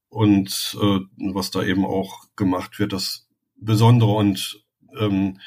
[0.10, 1.00] und äh,
[1.34, 2.94] was da eben auch gemacht wird.
[2.94, 4.64] Das Besondere und
[5.00, 5.40] ähm,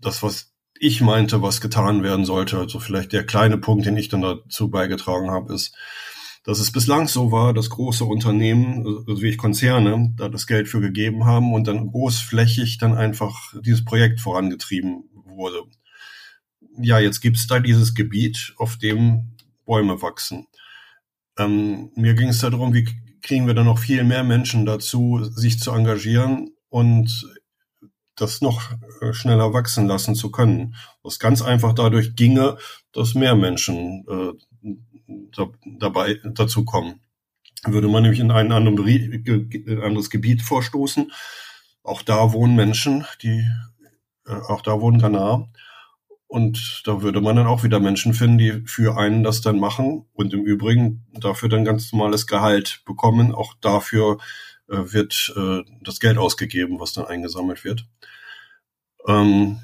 [0.00, 0.49] das, was
[0.82, 2.58] ich meinte, was getan werden sollte.
[2.58, 5.76] Also vielleicht der kleine Punkt, den ich dann dazu beigetragen habe, ist,
[6.42, 10.68] dass es bislang so war, dass große Unternehmen, also wie ich Konzerne, da das Geld
[10.68, 15.60] für gegeben haben und dann großflächig dann einfach dieses Projekt vorangetrieben wurde.
[16.78, 20.46] Ja, jetzt gibt's da dieses Gebiet, auf dem Bäume wachsen.
[21.38, 22.88] Ähm, mir ging es darum, wie
[23.20, 27.28] kriegen wir dann noch viel mehr Menschen dazu, sich zu engagieren und
[28.20, 30.74] das noch äh, schneller wachsen lassen zu können.
[31.02, 32.56] Was ganz einfach dadurch ginge,
[32.92, 34.74] dass mehr Menschen äh,
[35.36, 37.00] da, dabei dazu kommen.
[37.64, 41.12] Würde man nämlich in ein anderes Gebiet vorstoßen,
[41.82, 43.46] auch da wohnen Menschen, die
[44.26, 45.48] äh, auch da wohnen Ghana.
[46.26, 50.06] Und da würde man dann auch wieder Menschen finden, die für einen das dann machen
[50.12, 53.34] und im Übrigen dafür dann ganz normales Gehalt bekommen.
[53.34, 54.18] Auch dafür
[54.70, 57.86] wird äh, das Geld ausgegeben, was dann eingesammelt wird.
[59.06, 59.60] Ähm,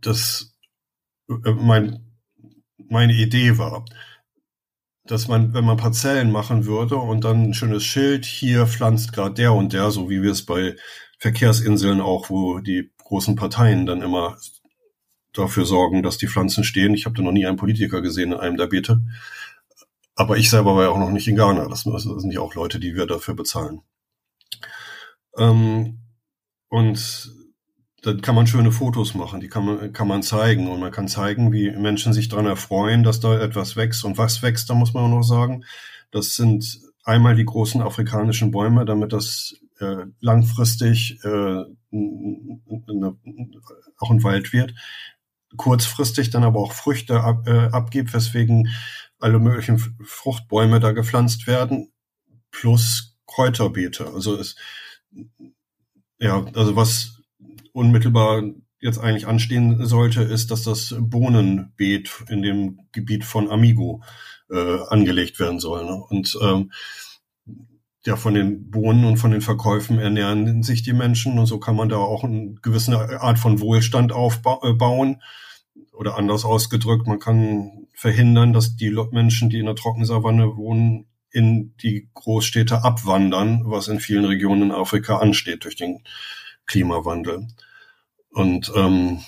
[0.00, 0.54] das
[1.28, 2.06] äh, mein,
[2.76, 3.84] meine Idee war,
[5.04, 9.34] dass man, wenn man Parzellen machen würde und dann ein schönes Schild, hier pflanzt gerade
[9.34, 10.76] der und der, so wie wir es bei
[11.18, 14.36] Verkehrsinseln auch, wo die großen Parteien dann immer
[15.32, 16.94] dafür sorgen, dass die Pflanzen stehen.
[16.94, 19.00] Ich habe da noch nie einen Politiker gesehen in einem der Beete.
[20.16, 21.68] Aber ich selber war ja auch noch nicht in Ghana.
[21.68, 23.82] Das sind ja auch Leute, die wir dafür bezahlen.
[25.36, 25.98] Ähm,
[26.68, 27.32] und
[28.02, 31.08] dann kann man schöne Fotos machen, die kann man, kann man zeigen und man kann
[31.08, 34.04] zeigen, wie Menschen sich daran erfreuen, dass da etwas wächst.
[34.04, 35.64] Und was wächst, da muss man auch noch sagen,
[36.12, 41.64] das sind einmal die großen afrikanischen Bäume, damit das äh, langfristig äh,
[43.98, 44.74] auch ein Wald wird,
[45.56, 48.68] kurzfristig dann aber auch Früchte ab, äh, abgibt, weswegen
[49.18, 51.92] alle möglichen Fruchtbäume da gepflanzt werden,
[52.50, 54.06] plus Kräuterbeete.
[54.12, 54.56] Also es,
[56.18, 57.22] ja, also was
[57.72, 58.42] unmittelbar
[58.80, 64.02] jetzt eigentlich anstehen sollte, ist, dass das Bohnenbeet in dem Gebiet von Amigo
[64.50, 65.84] äh, angelegt werden soll.
[65.84, 65.94] Ne?
[65.94, 66.70] Und ähm,
[68.04, 71.74] ja, von den Bohnen und von den Verkäufen ernähren sich die Menschen und so kann
[71.74, 75.20] man da auch eine gewisse Art von Wohlstand aufbauen.
[75.92, 81.74] Oder anders ausgedrückt, man kann verhindern, dass die Menschen, die in der Trockensavanne wohnen, in
[81.82, 86.04] die Großstädte abwandern, was in vielen Regionen in Afrika ansteht durch den
[86.66, 87.48] Klimawandel.
[88.28, 89.20] Und ähm,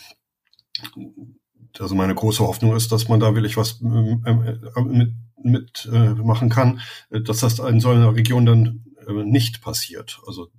[1.79, 6.11] also meine große Hoffnung ist, dass man da wirklich was äh, äh, mit, mit äh,
[6.15, 10.21] machen kann, dass das in so einer Region dann äh, nicht passiert.
[10.27, 10.51] Also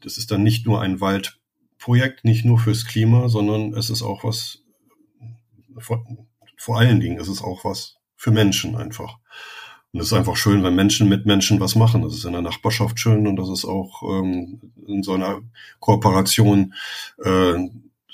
[0.00, 4.24] das ist dann nicht nur ein Waldprojekt, nicht nur fürs Klima, sondern es ist auch
[4.24, 4.62] was
[6.58, 9.18] vor, allen Dingen ist es auch was für Menschen einfach.
[9.92, 12.02] Und es ist einfach schön, wenn Menschen mit Menschen was machen.
[12.02, 15.40] Das ist in der Nachbarschaft schön und das ist auch ähm, in so einer
[15.80, 16.74] Kooperation
[17.24, 17.54] äh,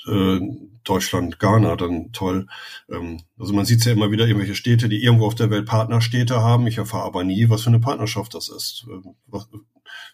[0.07, 0.39] äh,
[0.83, 2.47] Deutschland, Ghana dann toll.
[2.89, 6.41] Ähm, also man sieht ja immer wieder irgendwelche Städte, die irgendwo auf der Welt Partnerstädte
[6.41, 6.67] haben.
[6.67, 8.85] Ich erfahre aber nie, was für eine Partnerschaft das ist.
[8.89, 9.49] Ähm, was,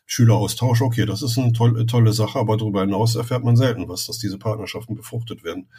[0.06, 4.06] Schüleraustausch, okay, das ist eine tolle, tolle Sache, aber darüber hinaus erfährt man selten was,
[4.08, 5.70] dass diese Partnerschaften befruchtet werden.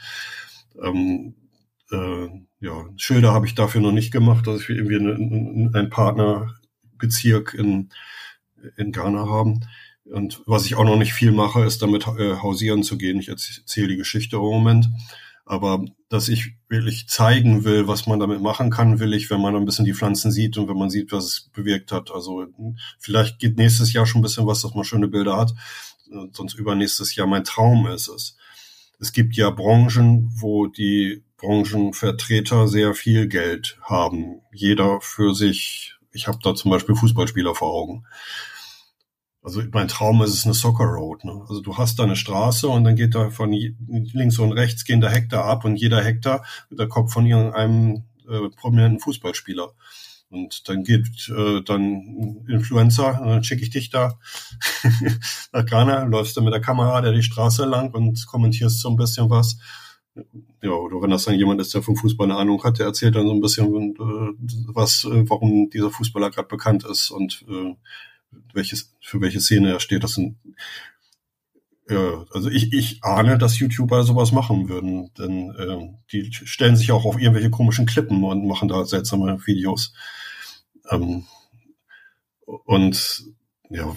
[0.83, 1.35] Ähm,
[1.93, 2.29] äh,
[2.61, 7.91] ja, Schilder habe ich dafür noch nicht gemacht, dass wir irgendwie einen, einen Partnerbezirk in,
[8.77, 9.61] in Ghana haben.
[10.05, 13.19] Und was ich auch noch nicht viel mache, ist damit äh, hausieren zu gehen.
[13.19, 14.89] Ich erzähle die Geschichte im Moment.
[15.45, 19.57] Aber dass ich wirklich zeigen will, was man damit machen kann, will ich, wenn man
[19.57, 22.11] ein bisschen die Pflanzen sieht und wenn man sieht, was es bewirkt hat.
[22.13, 22.47] Also
[22.99, 25.53] vielleicht geht nächstes Jahr schon ein bisschen was, dass man schöne Bilder hat.
[26.33, 28.37] Sonst übernächstes Jahr mein Traum ist es.
[29.03, 34.43] Es gibt ja Branchen, wo die Branchenvertreter sehr viel Geld haben.
[34.53, 35.97] Jeder für sich.
[36.13, 38.05] Ich habe da zum Beispiel Fußballspieler vor Augen.
[39.43, 41.25] Also mein Traum ist es eine Soccer Road.
[41.25, 41.45] Ne?
[41.49, 45.01] Also du hast da eine Straße und dann geht da von links und rechts gehen
[45.01, 49.73] da Hektar ab und jeder Hektar der Kopf von irgendeinem äh, prominenten Fußballspieler.
[50.33, 54.19] Und dann geht äh, dann Influencer, und dann schicke ich dich da
[55.53, 58.97] nach Ghana, läufst du mit der Kamera der die Straße lang und kommentierst so ein
[58.97, 59.59] bisschen was.
[60.63, 63.15] Ja, oder wenn das dann jemand ist, der vom Fußball eine Ahnung hat, der erzählt
[63.15, 67.75] dann so ein bisschen äh, was, äh, warum dieser Fußballer gerade bekannt ist und äh,
[68.53, 70.05] welches, für welche Szene er steht.
[70.05, 70.37] Das sind,
[71.89, 76.93] ja, also ich, ich ahne, dass YouTuber sowas machen würden, denn äh, die stellen sich
[76.93, 79.93] auch auf irgendwelche komischen Klippen und machen da seltsame Videos.
[80.93, 81.27] Ähm,
[82.45, 83.25] und
[83.71, 83.97] ja,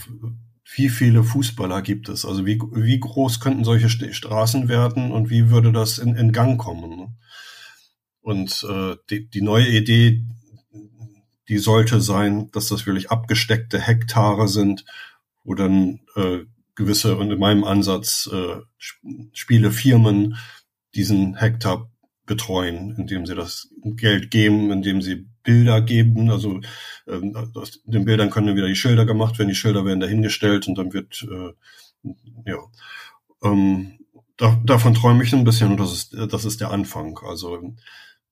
[0.75, 2.25] wie viele Fußballer gibt es?
[2.25, 6.59] Also wie, wie groß könnten solche Straßen werden und wie würde das in, in Gang
[6.59, 7.17] kommen?
[8.21, 10.25] Und äh, die, die neue Idee,
[11.47, 14.85] die sollte sein, dass das wirklich abgesteckte Hektare sind,
[15.43, 16.39] wo dann äh,
[16.73, 18.61] gewisse, und in meinem Ansatz, äh,
[19.33, 20.37] Spielefirmen
[20.95, 21.91] diesen Hektar
[22.25, 26.29] betreuen, indem sie das Geld geben, indem sie Bilder geben.
[26.29, 26.59] Also
[27.07, 30.67] ähm, aus den Bildern können dann wieder die Schilder gemacht werden, die Schilder werden dahingestellt
[30.67, 32.09] und dann wird, äh,
[32.45, 32.57] ja,
[33.43, 33.99] ähm,
[34.37, 37.17] da, davon träume ich ein bisschen und das ist, das ist der Anfang.
[37.19, 37.73] Also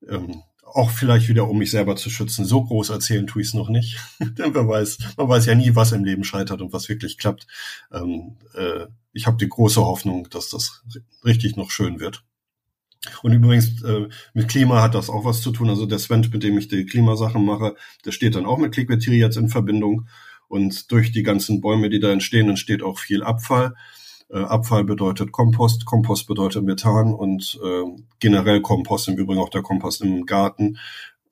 [0.10, 2.46] ähm, auch vielleicht wieder, um mich selber zu schützen.
[2.46, 4.00] So groß erzählen tue ich es noch nicht.
[4.20, 7.48] Denn wer weiß, man weiß ja nie, was im Leben scheitert und was wirklich klappt.
[7.92, 10.84] Ähm, äh, ich habe die große Hoffnung, dass das
[11.24, 12.24] richtig noch schön wird.
[13.22, 15.70] Und übrigens, äh, mit Klima hat das auch was zu tun.
[15.70, 19.04] Also der Sven, mit dem ich die Klimasachen mache, der steht dann auch mit Clickbait
[19.06, 20.08] jetzt in Verbindung.
[20.48, 23.76] Und durch die ganzen Bäume, die da entstehen, entsteht auch viel Abfall.
[24.30, 27.84] Äh, Abfall bedeutet Kompost, Kompost bedeutet Methan und äh,
[28.20, 30.78] generell Kompost, im Übrigen auch der Kompost im Garten,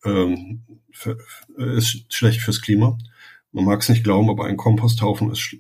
[0.04, 1.18] ähm, für,
[1.58, 2.98] ist schlecht fürs Klima.
[3.52, 5.56] Man mag es nicht glauben, aber ein Komposthaufen ist,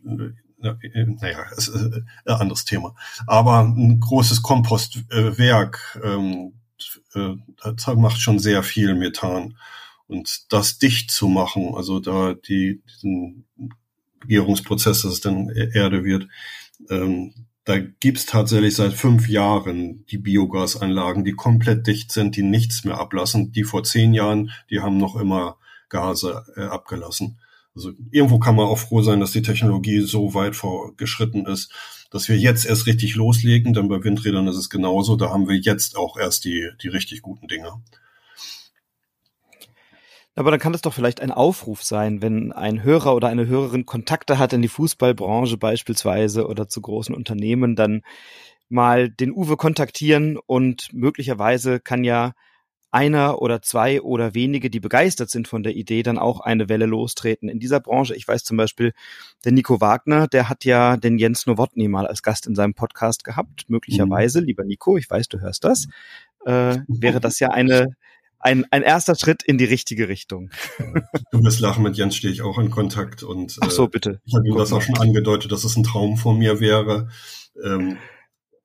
[0.62, 2.95] naja, ist äh, ein anderes Thema.
[3.28, 6.54] Aber ein großes Kompostwerk ähm,
[7.13, 7.36] äh,
[7.95, 9.58] macht schon sehr viel Methan.
[10.08, 13.45] Und das dicht zu machen, also da die, diesen
[14.28, 16.28] Gärungsprozess, dass es dann Erde wird,
[16.89, 22.84] ähm, da gibt's tatsächlich seit fünf Jahren die Biogasanlagen, die komplett dicht sind, die nichts
[22.84, 23.52] mehr ablassen.
[23.52, 25.58] Die vor zehn Jahren, die haben noch immer
[25.89, 27.39] Gase äh, abgelassen.
[27.75, 31.71] Also irgendwo kann man auch froh sein, dass die Technologie so weit vorgeschritten ist,
[32.12, 35.15] dass wir jetzt erst richtig loslegen, denn bei Windrädern ist es genauso.
[35.15, 37.71] Da haben wir jetzt auch erst die, die richtig guten Dinge.
[40.36, 43.86] Aber dann kann es doch vielleicht ein Aufruf sein, wenn ein Hörer oder eine Hörerin
[43.86, 48.01] Kontakte hat in die Fußballbranche beispielsweise oder zu großen Unternehmen, dann
[48.69, 52.34] mal den Uwe kontaktieren und möglicherweise kann ja
[52.91, 56.86] einer oder zwei oder wenige, die begeistert sind von der Idee, dann auch eine Welle
[56.86, 58.15] lostreten in dieser Branche.
[58.15, 58.93] Ich weiß zum Beispiel,
[59.45, 63.23] der Nico Wagner, der hat ja den Jens Nowotny mal als Gast in seinem Podcast
[63.23, 63.65] gehabt.
[63.69, 64.47] Möglicherweise, mhm.
[64.47, 65.88] lieber Nico, ich weiß, du hörst das,
[66.45, 67.88] äh, wäre das ja eine
[68.41, 70.49] ein, ein erster Schritt in die richtige Richtung.
[71.32, 74.10] Du wirst lachen, mit Jens stehe ich auch in Kontakt und Ach so, bitte.
[74.10, 77.10] Äh, ich habe ihm das auch schon angedeutet, dass es ein Traum von mir wäre.
[77.63, 77.97] Ähm,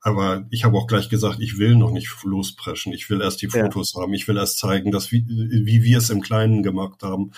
[0.06, 2.92] aber ich habe auch gleich gesagt, ich will noch nicht lospreschen.
[2.92, 4.02] Ich will erst die Fotos ja.
[4.02, 4.14] haben.
[4.14, 7.32] Ich will erst zeigen, dass wie, wie wir es im Kleinen gemacht haben.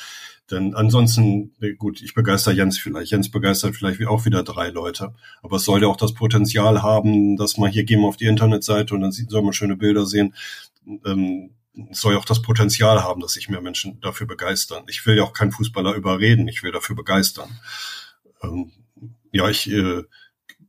[0.50, 3.10] Denn ansonsten, gut, ich begeister Jens vielleicht.
[3.10, 5.14] Jens begeistert vielleicht auch wieder drei Leute.
[5.42, 8.26] Aber es soll ja auch das Potenzial haben, dass man hier gehen wir auf die
[8.26, 10.34] Internetseite und dann soll man schöne Bilder sehen.
[11.06, 11.52] Ähm,
[11.92, 14.84] soll ja auch das Potenzial haben, dass sich mehr Menschen dafür begeistern.
[14.88, 17.48] Ich will ja auch keinen Fußballer überreden, ich will dafür begeistern.
[18.42, 18.72] Ähm,
[19.32, 20.02] ja, ich äh,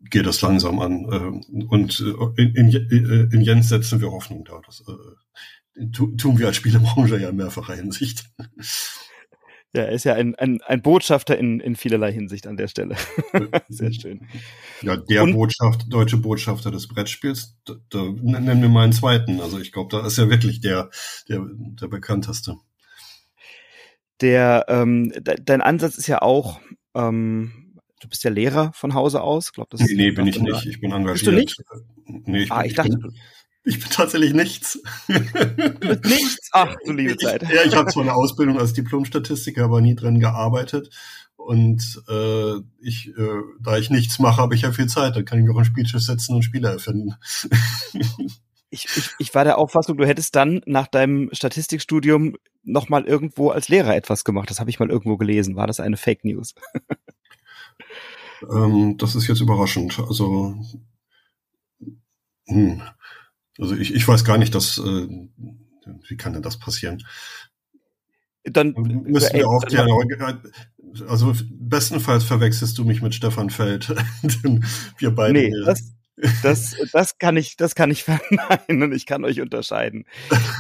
[0.02, 1.06] gehe das langsam an.
[1.06, 4.62] Äh, und äh, in, in, äh, in Jens setzen wir Hoffnung da.
[4.66, 8.26] Das äh, tun wir als Spielebranche ja in mehrfacher Hinsicht.
[9.72, 12.96] Ja, er ist ja ein, ein, ein Botschafter in, in vielerlei Hinsicht an der Stelle.
[13.70, 14.28] Sehr schön.
[14.82, 19.40] Ja, der Und, Botschaft, deutsche Botschafter des Brettspiels, da, da nennen wir mal einen zweiten.
[19.42, 20.90] Also ich glaube, da ist er wirklich der,
[21.28, 22.56] der, der bekannteste.
[24.22, 26.60] Der, ähm, de, dein Ansatz ist ja auch,
[26.96, 27.69] ähm,
[28.00, 29.82] du bist ja Lehrer von Hause aus, glaube das.
[29.82, 30.66] Nee, nee bin ich nicht.
[30.66, 31.14] Ich bin engagiert.
[31.14, 31.58] Bist du nicht?
[32.06, 33.14] Nee, ich, ah, ich, ich dachte, bin,
[33.64, 34.80] ich bin tatsächlich nichts.
[35.08, 36.50] nichts?
[36.52, 37.44] Ach, du liebe Zeit.
[37.44, 40.90] Ich, ja, ich habe zwar eine Ausbildung als Diplomstatistiker, aber nie drin gearbeitet.
[41.36, 45.16] Und äh, ich, äh, da ich nichts mache, habe ich ja viel Zeit.
[45.16, 47.16] Dann kann ich mich auch ein Spielschiff setzen und Spiele erfinden.
[48.70, 53.50] ich, ich, ich war der Auffassung, du hättest dann nach deinem Statistikstudium noch mal irgendwo
[53.50, 54.50] als Lehrer etwas gemacht.
[54.50, 55.56] Das habe ich mal irgendwo gelesen.
[55.56, 56.56] War das eine Fake News?
[58.50, 60.00] ähm, das ist jetzt überraschend.
[60.00, 60.56] Also
[62.48, 62.82] hm.
[63.60, 65.08] Also ich, ich weiß gar nicht, dass äh,
[66.08, 67.04] wie kann denn das passieren?
[68.44, 70.42] Dann müssen wir aufklären.
[71.08, 73.90] Also bestenfalls verwechselst du mich mit Stefan Feld.
[74.98, 75.34] wir beide.
[75.34, 75.94] Nee, das,
[76.44, 78.04] das, das kann ich, das kann ich
[78.68, 78.92] verneinen.
[78.94, 80.06] Ich kann euch unterscheiden.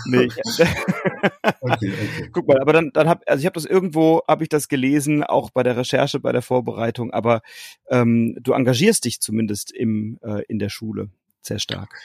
[0.05, 0.27] Nee,
[1.61, 2.29] okay, okay.
[2.31, 5.23] Guck mal, aber dann, dann hab, also ich habe das irgendwo, habe ich das gelesen,
[5.23, 7.11] auch bei der Recherche, bei der Vorbereitung.
[7.11, 7.41] Aber
[7.89, 11.09] ähm, du engagierst dich zumindest im äh, in der Schule
[11.41, 11.95] sehr stark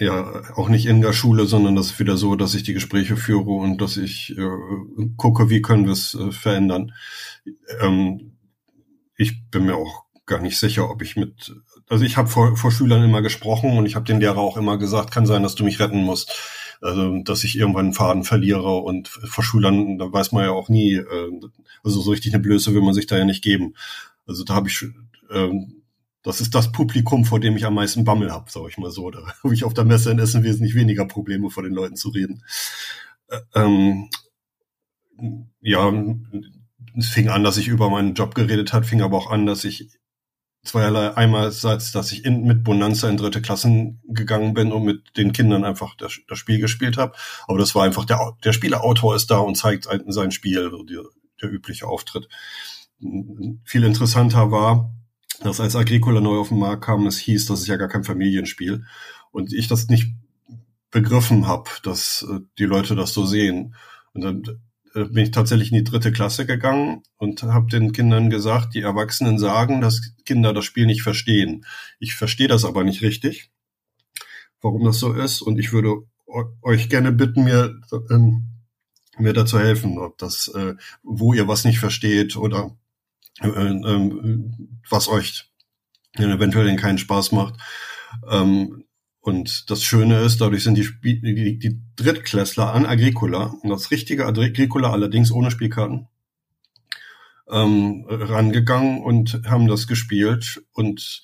[0.00, 3.16] ja auch nicht in der Schule, sondern das ist wieder so, dass ich die Gespräche
[3.16, 4.48] führe und dass ich äh,
[5.16, 6.92] gucke, wie können wir es äh, verändern.
[7.80, 8.36] Ähm,
[9.16, 11.52] ich bin mir auch gar nicht sicher, ob ich mit,
[11.88, 14.78] also ich habe vor, vor Schülern immer gesprochen und ich habe den Lehrer auch immer
[14.78, 16.32] gesagt, kann sein, dass du mich retten musst.
[16.80, 20.68] Also, dass ich irgendwann einen Faden verliere und vor Schülern, da weiß man ja auch
[20.68, 21.40] nie, äh,
[21.82, 23.74] also so richtig eine Blöße will man sich da ja nicht geben.
[24.26, 24.84] Also da habe ich
[25.30, 25.78] ähm,
[26.22, 29.10] das ist das Publikum, vor dem ich am meisten Bammel habe, sage ich mal so.
[29.10, 32.10] Da habe ich auf der Messe in Essen wesentlich weniger Probleme, vor den Leuten zu
[32.10, 32.44] reden.
[33.28, 34.10] Äh, ähm,
[35.60, 35.92] ja,
[36.96, 39.64] es fing an, dass ich über meinen Job geredet hat, fing aber auch an, dass
[39.64, 39.88] ich
[40.64, 45.32] zweierlei einerseits, dass ich in, mit Bonanza in dritte Klassen gegangen bin und mit den
[45.32, 47.14] Kindern einfach das, das Spiel gespielt habe.
[47.46, 51.02] Aber das war einfach, der, der Spieleautor ist da und zeigt sein Spiel, der,
[51.40, 52.28] der übliche Auftritt.
[53.64, 54.92] Viel interessanter war,
[55.42, 58.04] dass als Agricola neu auf den Markt kam, es hieß, das ist ja gar kein
[58.04, 58.84] Familienspiel.
[59.30, 60.12] Und ich das nicht
[60.90, 63.74] begriffen habe, dass äh, die Leute das so sehen.
[64.14, 64.42] Und dann
[65.06, 69.38] bin ich tatsächlich in die dritte Klasse gegangen und habe den Kindern gesagt, die Erwachsenen
[69.38, 71.64] sagen, dass Kinder das Spiel nicht verstehen.
[71.98, 73.50] Ich verstehe das aber nicht richtig,
[74.60, 75.42] warum das so ist.
[75.42, 76.02] Und ich würde
[76.62, 77.80] euch gerne bitten, mir,
[78.10, 78.48] ähm,
[79.18, 82.76] mir dazu helfen, ob das, äh, wo ihr was nicht versteht oder
[83.40, 84.38] äh, äh,
[84.88, 85.50] was euch
[86.16, 87.54] eventuell keinen Spaß macht.
[88.30, 88.84] Ähm,
[89.20, 94.90] und das Schöne ist, dadurch sind die, die, die Drittklässler an Agricola, das richtige Agricola
[94.90, 96.08] allerdings ohne Spielkarten,
[97.50, 101.22] ähm, rangegangen und haben das gespielt und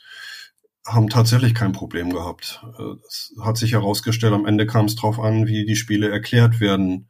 [0.87, 2.63] haben tatsächlich kein Problem gehabt.
[3.07, 7.09] Es hat sich herausgestellt, am Ende kam es drauf an, wie die Spiele erklärt werden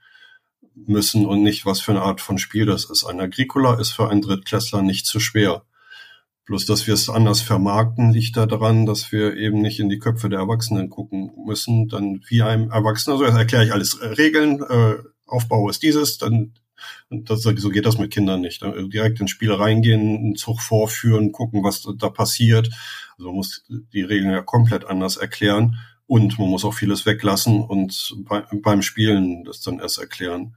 [0.75, 3.05] müssen und nicht, was für eine Art von Spiel das ist.
[3.05, 5.65] Ein Agricola ist für einen Drittklässler nicht zu schwer.
[6.47, 10.29] Bloß, dass wir es anders vermarkten, liegt daran, dass wir eben nicht in die Köpfe
[10.29, 11.89] der Erwachsenen gucken müssen.
[11.89, 16.53] Dann wie einem Erwachsenen, also erkläre ich alles äh, Regeln, äh, Aufbau ist dieses, dann
[17.11, 18.63] das, so geht das mit Kindern nicht.
[18.63, 22.69] Dann direkt ins Spiel reingehen, einen Zug vorführen, gucken, was da passiert.
[23.17, 25.79] Also man muss die Regeln ja komplett anders erklären.
[26.07, 30.55] Und man muss auch vieles weglassen und bei, beim Spielen das dann erst erklären.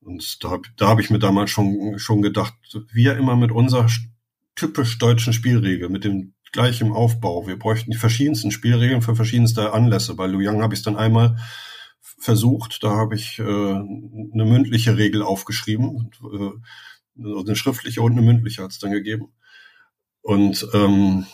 [0.00, 2.54] Und da, da habe ich mir damals schon, schon gedacht,
[2.92, 3.88] wir immer mit unserer
[4.60, 7.46] typisch deutschen Spielregel, mit dem gleichen Aufbau.
[7.46, 10.14] Wir bräuchten die verschiedensten Spielregeln für verschiedenste Anlässe.
[10.14, 11.38] Bei Lu Yang habe ich es dann einmal
[12.00, 12.82] versucht.
[12.82, 18.62] Da habe ich äh, eine mündliche Regel aufgeschrieben, äh, also eine schriftliche und eine mündliche
[18.62, 19.32] hat es dann gegeben.
[20.20, 21.24] Und ähm,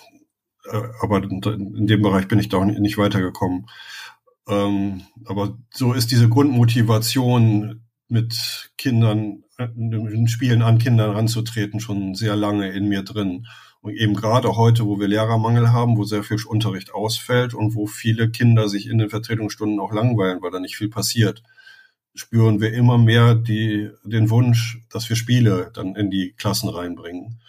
[0.70, 3.66] äh, aber in dem Bereich bin ich da nicht weitergekommen.
[4.46, 12.36] Ähm, aber so ist diese Grundmotivation, mit Kindern, mit Spielen an Kindern ranzutreten, schon sehr
[12.36, 13.46] lange in mir drin.
[13.80, 17.86] Und eben gerade heute, wo wir Lehrermangel haben, wo sehr viel Unterricht ausfällt und wo
[17.86, 21.42] viele Kinder sich in den Vertretungsstunden auch langweilen, weil da nicht viel passiert,
[22.14, 27.40] spüren wir immer mehr die, den Wunsch, dass wir Spiele dann in die Klassen reinbringen.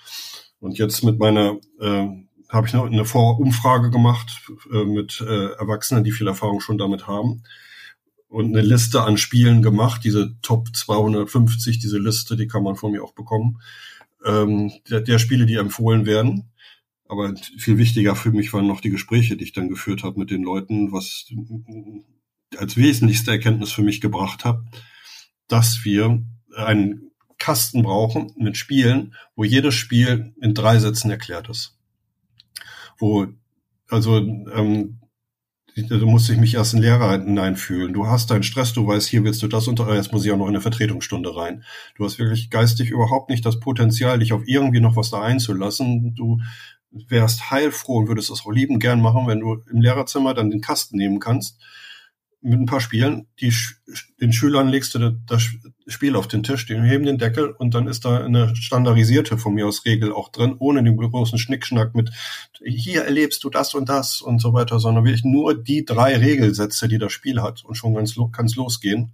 [0.60, 2.08] Und jetzt mit meiner äh,
[2.50, 4.42] habe ich noch eine Vorumfrage gemacht
[4.72, 7.44] äh, mit äh, Erwachsenen, die viel Erfahrung schon damit haben
[8.30, 12.92] und eine Liste an Spielen gemacht, diese Top 250, diese Liste, die kann man von
[12.92, 13.62] mir auch bekommen,
[14.26, 16.52] ähm, der, der Spiele, die empfohlen werden.
[17.08, 20.30] Aber viel wichtiger für mich waren noch die Gespräche, die ich dann geführt habe mit
[20.30, 21.32] den Leuten, was
[22.58, 24.60] als wesentlichste Erkenntnis für mich gebracht hat,
[25.48, 26.22] dass wir
[26.56, 31.78] einen Kasten brauchen mit Spielen, wo jedes Spiel in drei Sätzen erklärt ist.
[32.98, 33.28] Wo
[33.90, 35.00] also ähm,
[35.86, 37.94] du musst dich mich erst in Lehrer hineinfühlen.
[37.94, 40.38] Du hast deinen Stress, du weißt, hier willst du das und jetzt muss ich auch
[40.38, 41.64] noch in eine Vertretungsstunde rein.
[41.96, 46.16] Du hast wirklich geistig überhaupt nicht das Potenzial, dich auf irgendwie noch was da einzulassen.
[46.16, 46.40] Du
[46.92, 50.62] wärst heilfroh und würdest das auch lieben gern machen, wenn du im Lehrerzimmer dann den
[50.62, 51.60] Kasten nehmen kannst
[52.48, 53.28] mit ein paar Spielen.
[53.40, 53.54] Die,
[54.22, 55.44] den Schülern legst du das
[55.88, 59.54] Spiel auf den Tisch, die heben den Deckel und dann ist da eine standardisierte von
[59.54, 62.12] mir aus Regel auch drin, ohne den großen Schnickschnack mit
[62.64, 66.88] hier erlebst du das und das und so weiter, sondern wirklich nur die drei Regelsätze,
[66.88, 69.14] die das Spiel hat und schon ganz kann es losgehen.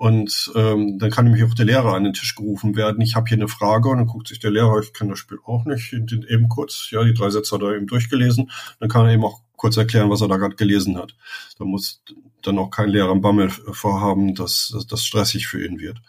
[0.00, 3.02] Und ähm, dann kann nämlich auch der Lehrer an den Tisch gerufen werden.
[3.02, 5.36] Ich habe hier eine Frage und dann guckt sich der Lehrer, ich kenne das Spiel
[5.44, 8.50] auch nicht, eben kurz, ja, die drei Sätze hat er eben durchgelesen.
[8.78, 11.14] Dann kann er eben auch kurz erklären, was er da gerade gelesen hat.
[11.58, 12.02] Da muss
[12.40, 16.00] dann auch kein Lehrer im Bammel vorhaben, dass das stressig für ihn wird.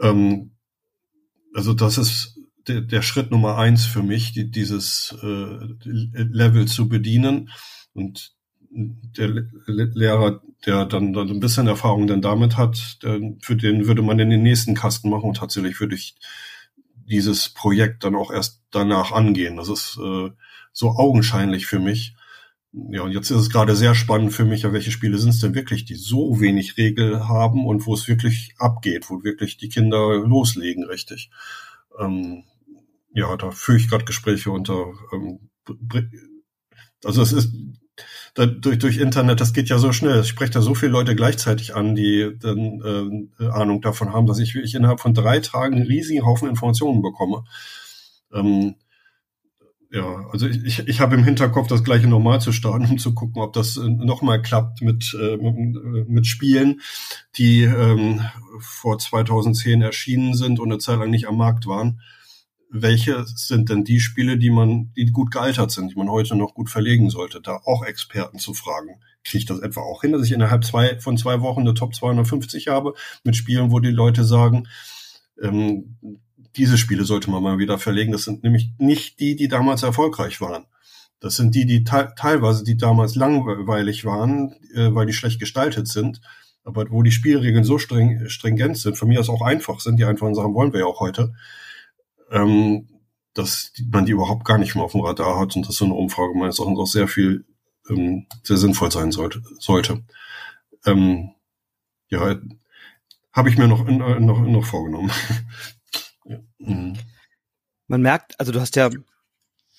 [0.00, 0.52] Ähm,
[1.54, 6.88] also das ist der, der Schritt Nummer eins für mich, die, dieses äh, Level zu
[6.88, 7.50] bedienen.
[7.92, 8.32] Und
[8.70, 9.28] der
[9.66, 14.18] Lehrer, der dann, dann ein bisschen Erfahrung dann damit hat, der, für den würde man
[14.18, 16.14] in den nächsten Kasten machen und tatsächlich würde ich
[17.04, 19.56] dieses Projekt dann auch erst danach angehen.
[19.56, 20.30] Das ist äh,
[20.72, 22.14] so augenscheinlich für mich.
[22.72, 25.40] Ja, und jetzt ist es gerade sehr spannend für mich, ja, welche Spiele sind es
[25.40, 29.68] denn wirklich, die so wenig Regel haben und wo es wirklich abgeht, wo wirklich die
[29.68, 31.30] Kinder loslegen, richtig.
[31.98, 32.44] Ähm,
[33.12, 34.92] ja, da führe ich gerade Gespräche unter.
[35.12, 35.50] Ähm,
[37.04, 37.52] also es ist
[38.34, 40.20] da, durch, durch Internet, das geht ja so schnell.
[40.20, 44.38] Ich spreche da so viele Leute gleichzeitig an, die dann äh, Ahnung davon haben, dass
[44.38, 47.44] ich wirklich innerhalb von drei Tagen einen riesigen Haufen Informationen bekomme.
[48.32, 48.76] Ähm,
[49.92, 53.42] ja, also ich, ich habe im Hinterkopf, das gleiche nochmal zu starten, um zu gucken,
[53.42, 56.80] ob das äh, nochmal klappt mit, äh, mit, mit Spielen,
[57.36, 58.20] die ähm,
[58.60, 62.00] vor 2010 erschienen sind und eine Zeit lang nicht am Markt waren.
[62.70, 66.54] Welche sind denn die Spiele, die man, die gut gealtert sind, die man heute noch
[66.54, 69.00] gut verlegen sollte, da auch Experten zu fragen?
[69.24, 71.96] Kriege ich das etwa auch hin, dass ich innerhalb zwei, von zwei Wochen eine Top
[71.96, 74.68] 250 habe mit Spielen, wo die Leute sagen,
[75.42, 75.96] ähm,
[76.60, 78.12] diese Spiele sollte man mal wieder verlegen.
[78.12, 80.66] Das sind nämlich nicht die, die damals erfolgreich waren.
[81.18, 85.88] Das sind die, die te teilweise, die damals langweilig waren, äh, weil die schlecht gestaltet
[85.88, 86.20] sind.
[86.62, 90.04] Aber wo die Spielregeln so streng, stringent sind, von mir aus auch einfach sind, die
[90.04, 91.32] einfachen Sachen wollen wir ja auch heute,
[92.30, 92.88] ähm,
[93.32, 95.94] dass man die überhaupt gar nicht mehr auf dem Radar hat und dass so eine
[95.94, 97.46] Umfrage meines Erachtens auch sehr viel,
[97.88, 99.42] ähm, sehr sinnvoll sein sollte.
[99.58, 100.04] sollte.
[100.84, 101.30] Ähm,
[102.10, 102.36] ja,
[103.32, 105.10] habe ich mir noch, noch, noch vorgenommen.
[106.58, 106.94] Mhm.
[107.86, 108.90] Man merkt, also du hast ja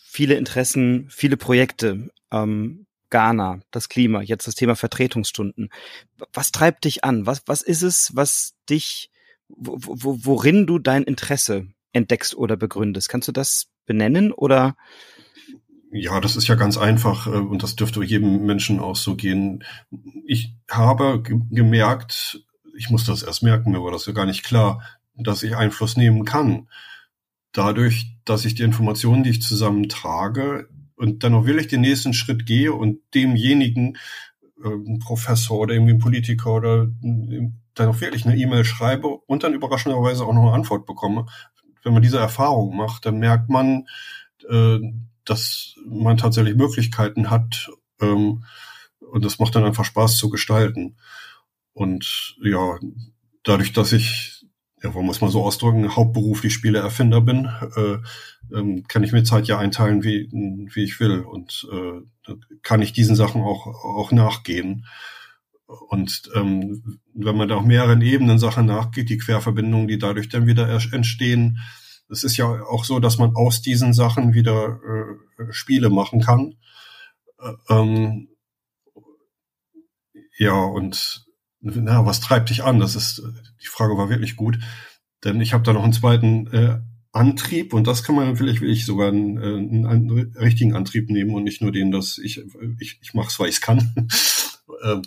[0.04, 2.10] viele Interessen, viele Projekte.
[2.32, 5.70] Ähm, Ghana, das Klima, jetzt das Thema Vertretungsstunden.
[6.34, 7.26] Was treibt dich an?
[7.26, 9.12] Was, was ist es, was dich,
[9.50, 13.10] wo, wo, worin du dein Interesse entdeckst oder begründest?
[13.10, 14.76] Kannst du das benennen oder?
[15.92, 19.64] Ja, das ist ja ganz einfach äh, und das dürfte jedem Menschen auch so gehen.
[20.26, 22.46] Ich habe gemerkt,
[22.78, 24.82] ich muss das erst merken, mir war das ja gar nicht klar,
[25.24, 26.68] dass ich Einfluss nehmen kann.
[27.52, 32.46] Dadurch, dass ich die Informationen, die ich zusammentrage und dann auch wirklich den nächsten Schritt
[32.46, 33.98] gehe und demjenigen
[34.64, 39.44] äh, Professor oder irgendwie ein Politiker oder äh, dann auch wirklich eine E-Mail schreibe und
[39.44, 41.26] dann überraschenderweise auch noch eine Antwort bekomme.
[41.84, 43.88] Wenn man diese Erfahrung macht, dann merkt man,
[44.50, 44.80] äh,
[45.26, 47.70] dass man tatsächlich Möglichkeiten hat
[48.00, 48.44] ähm,
[49.00, 50.96] und das macht dann einfach Spaß zu gestalten.
[51.74, 52.78] Und ja,
[53.44, 54.41] dadurch, dass ich
[54.84, 57.98] ja, wollen wir es mal so ausdrücken, hauptberuflich Spieleerfinder bin, äh,
[58.56, 61.20] ähm, kann ich mir Zeit ja einteilen, wie, wie ich will.
[61.20, 64.86] Und äh, kann ich diesen Sachen auch, auch nachgehen.
[65.68, 70.48] Und ähm, wenn man da auf mehreren Ebenen Sachen nachgeht, die Querverbindungen, die dadurch dann
[70.48, 71.60] wieder entstehen,
[72.10, 76.56] es ist ja auch so, dass man aus diesen Sachen wieder äh, Spiele machen kann.
[77.40, 78.28] Äh, ähm,
[80.38, 81.26] ja, und
[81.62, 82.80] na, was treibt dich an?
[82.80, 83.22] Das ist,
[83.62, 84.60] die Frage war wirklich gut.
[85.24, 86.80] Denn ich habe da noch einen zweiten äh,
[87.14, 91.10] Antrieb und das kann man vielleicht will ich sogar einen, äh, einen, einen richtigen Antrieb
[91.10, 92.42] nehmen und nicht nur den, dass ich
[92.80, 93.94] ich, ich mache es, weil ich kann.
[94.84, 95.02] Ähm,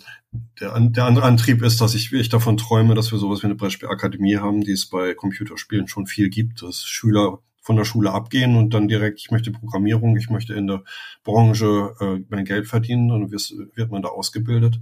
[0.59, 3.55] der, der andere Antrieb ist, dass ich wirklich davon träume, dass wir sowas wie eine
[3.55, 8.55] Brettspielakademie haben, die es bei Computerspielen schon viel gibt, dass Schüler von der Schule abgehen
[8.55, 10.83] und dann direkt, ich möchte Programmierung, ich möchte in der
[11.23, 14.79] Branche äh, mein Geld verdienen, dann wird man da ausgebildet.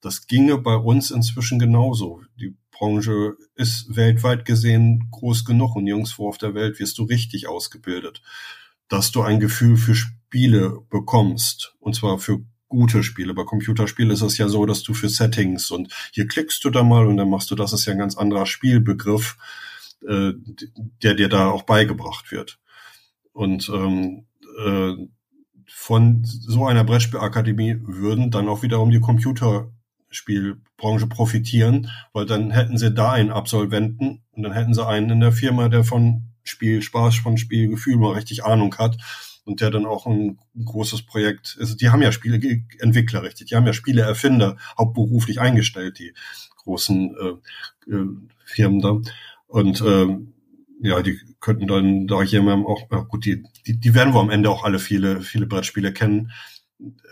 [0.00, 2.22] Das ginge bei uns inzwischen genauso.
[2.36, 7.48] Die Branche ist weltweit gesehen groß genug und nirgendwo auf der Welt wirst du richtig
[7.48, 8.22] ausgebildet,
[8.88, 11.74] dass du ein Gefühl für Spiele bekommst.
[11.78, 13.34] Und zwar für gute Spiele.
[13.34, 16.82] Bei Computerspielen ist es ja so, dass du für Settings und hier klickst du da
[16.82, 19.36] mal und dann machst du, das ist ja ein ganz anderer Spielbegriff,
[20.08, 20.32] äh,
[21.02, 22.58] der dir da auch beigebracht wird.
[23.32, 24.26] Und ähm,
[24.64, 24.94] äh,
[25.66, 29.72] von so einer Brettspielakademie würden dann auch wiederum die Computer
[30.10, 35.20] Spielbranche profitieren, weil dann hätten sie da einen Absolventen und dann hätten sie einen in
[35.20, 38.96] der Firma, der von Spielspaß, von Spielgefühl mal richtig Ahnung hat
[39.44, 43.66] und der dann auch ein großes Projekt, also die haben ja Spieleentwickler richtig, die haben
[43.66, 46.12] ja Spieleerfinder hauptberuflich eingestellt, die
[46.56, 48.06] großen äh, äh,
[48.44, 49.00] Firmen da.
[49.46, 50.18] Und äh,
[50.82, 54.30] ja, die könnten dann da jemandem auch, ja gut, die, die, die werden wir am
[54.30, 56.32] Ende auch alle viele, viele Brettspiele kennen,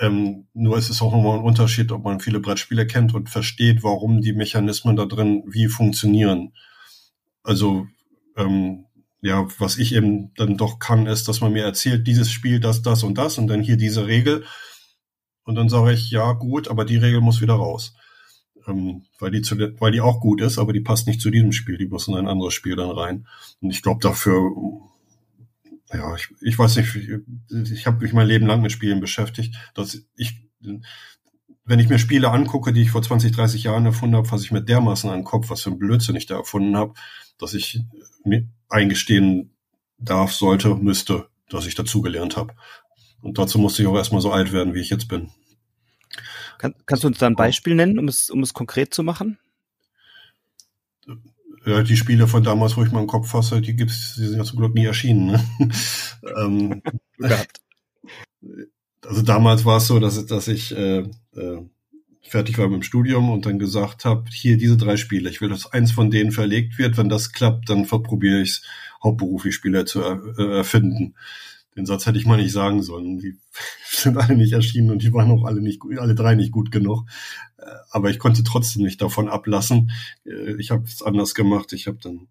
[0.01, 3.83] ähm, nur ist es auch nochmal ein Unterschied, ob man viele Brettspiele kennt und versteht,
[3.83, 6.53] warum die Mechanismen da drin wie funktionieren.
[7.43, 7.87] Also
[8.37, 8.87] ähm,
[9.21, 12.83] ja, was ich eben dann doch kann, ist, dass man mir erzählt, dieses Spiel, das,
[12.83, 14.45] das und das und dann hier diese Regel.
[15.45, 17.95] Und dann sage ich, ja, gut, aber die Regel muss wieder raus.
[18.67, 21.53] Ähm, weil, die zu, weil die auch gut ist, aber die passt nicht zu diesem
[21.53, 23.27] Spiel, die muss in ein anderes Spiel dann rein.
[23.61, 24.51] Und ich glaube, dafür
[25.93, 29.57] ja, ich, ich weiß nicht, ich, ich habe mich mein Leben lang mit Spielen beschäftigt,
[29.75, 30.49] dass ich,
[31.65, 34.53] wenn ich mir Spiele angucke, die ich vor 20, 30 Jahren erfunden habe, fasse ich
[34.53, 36.95] mir dermaßen an den Kopf, was für ein Blödsinn ich da erfunden habe,
[37.39, 37.81] dass ich
[38.25, 39.55] mir eingestehen
[39.99, 42.55] darf, sollte, müsste, dass ich dazugelernt habe.
[43.21, 45.31] Und dazu musste ich auch erstmal so alt werden, wie ich jetzt bin.
[46.59, 49.39] Kann, kannst du uns da ein Beispiel nennen, um es, um es konkret zu machen?
[51.69, 54.39] Ja, die Spiele von damals, wo ich mal im Kopf fasse, die gibt's, die sind
[54.39, 55.27] ja zum Glück nie erschienen.
[55.27, 55.45] Ne?
[56.43, 56.83] ähm,
[59.07, 61.61] also damals war es so, dass, dass ich äh, äh,
[62.23, 65.51] fertig war mit dem Studium und dann gesagt habe, hier diese drei Spiele, ich will,
[65.51, 66.97] dass eins von denen verlegt wird.
[66.97, 68.63] Wenn das klappt, dann probiere ich es,
[69.05, 71.17] hauptberuflich Spiele zu er, äh, erfinden.
[71.77, 73.19] Den Satz hätte ich mal nicht sagen sollen.
[73.19, 73.37] Die
[73.91, 77.05] sind alle nicht erschienen und die waren auch alle nicht, alle drei nicht gut genug.
[77.69, 79.91] Äh, aber ich konnte trotzdem nicht davon ablassen.
[80.25, 81.73] Äh, ich habe es anders gemacht.
[81.73, 82.29] Ich habe dann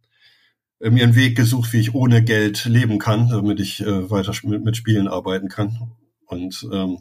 [0.80, 4.64] äh, mir einen Weg gesucht, wie ich ohne Geld leben kann, damit ich weiter mit,
[4.64, 5.92] mit Spielen arbeiten kann.
[6.26, 7.00] Und ähm,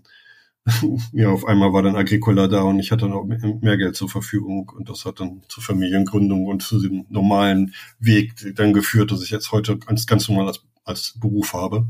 [1.13, 4.09] ja, auf einmal war dann Agricola da und ich hatte dann auch mehr Geld zur
[4.09, 9.23] Verfügung und das hat dann zur Familiengründung und zu dem normalen Weg dann geführt, dass
[9.23, 11.87] ich jetzt heute ganz, ganz normal als, als Beruf habe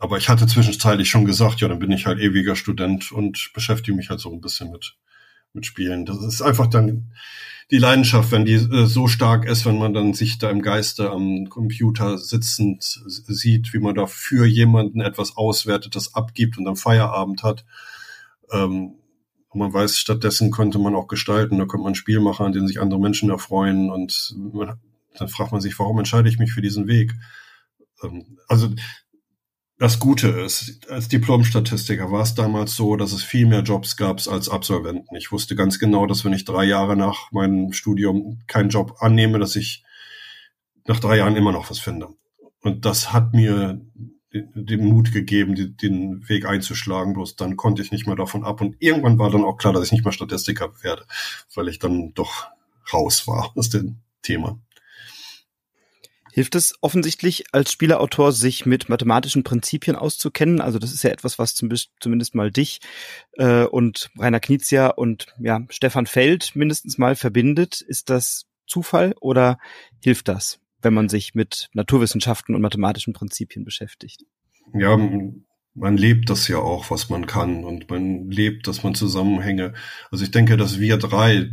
[0.00, 3.94] aber ich hatte zwischenzeitlich schon gesagt, ja, dann bin ich halt ewiger Student und beschäftige
[3.94, 4.96] mich halt so ein bisschen mit,
[5.52, 6.06] mit Spielen.
[6.06, 7.12] Das ist einfach dann
[7.70, 11.10] die Leidenschaft, wenn die äh, so stark ist, wenn man dann sich da im Geiste
[11.10, 16.76] am Computer sitzend sieht, wie man da für jemanden etwas auswertet, das abgibt und dann
[16.76, 17.66] Feierabend hat.
[18.50, 18.94] Ähm,
[19.50, 22.52] und man weiß, stattdessen könnte man auch gestalten, da könnte man ein Spiel machen, an
[22.52, 24.80] dem sich andere Menschen erfreuen und man,
[25.16, 27.12] dann fragt man sich, warum entscheide ich mich für diesen Weg?
[28.02, 28.70] Ähm, also
[29.80, 34.20] das Gute ist, als Diplom-Statistiker war es damals so, dass es viel mehr Jobs gab
[34.28, 35.16] als Absolventen.
[35.16, 39.38] Ich wusste ganz genau, dass wenn ich drei Jahre nach meinem Studium keinen Job annehme,
[39.38, 39.82] dass ich
[40.86, 42.08] nach drei Jahren immer noch was finde.
[42.60, 43.80] Und das hat mir
[44.32, 47.14] den Mut gegeben, den Weg einzuschlagen.
[47.14, 48.60] Bloß dann konnte ich nicht mehr davon ab.
[48.60, 51.06] Und irgendwann war dann auch klar, dass ich nicht mehr Statistiker werde,
[51.54, 52.48] weil ich dann doch
[52.92, 54.60] raus war aus dem Thema.
[56.40, 60.62] Hilft es offensichtlich als Spielerautor, sich mit mathematischen Prinzipien auszukennen?
[60.62, 61.68] Also das ist ja etwas, was zum,
[62.00, 62.80] zumindest mal dich
[63.34, 67.82] äh, und Rainer Knizia und ja, Stefan Feld mindestens mal verbindet.
[67.82, 69.58] Ist das Zufall oder
[70.02, 74.24] hilft das, wenn man sich mit Naturwissenschaften und mathematischen Prinzipien beschäftigt?
[74.72, 74.96] Ja,
[75.74, 79.74] man lebt das ja auch, was man kann und man lebt, dass man Zusammenhänge.
[80.10, 81.50] Also ich denke, dass wir drei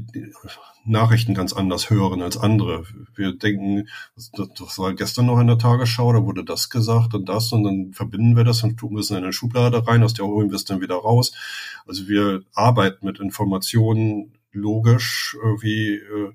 [0.85, 2.83] Nachrichten ganz anders hören als andere.
[3.15, 7.51] Wir denken, das war gestern noch in der Tagesschau, da wurde das gesagt und das
[7.51, 10.25] und dann verbinden wir das und tun wir es in eine Schublade rein, aus der
[10.25, 11.33] holen wir es dann wieder raus.
[11.85, 16.33] Also wir arbeiten mit Informationen logisch wie äh,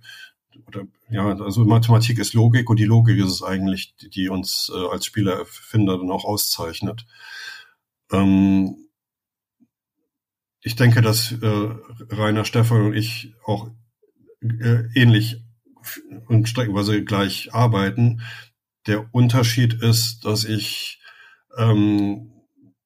[0.67, 4.71] oder ja, also Mathematik ist Logik und die Logik ist es eigentlich, die, die uns
[4.75, 7.07] äh, als Spielerfinder dann auch auszeichnet.
[8.13, 8.77] Ähm,
[10.61, 11.69] ich denke, dass äh,
[12.11, 13.69] Rainer, Stefan und ich auch
[14.41, 15.43] äh, ähnlich
[16.29, 18.23] und streckenweise gleich arbeiten.
[18.87, 21.01] Der Unterschied ist, dass ich
[21.57, 22.33] ähm,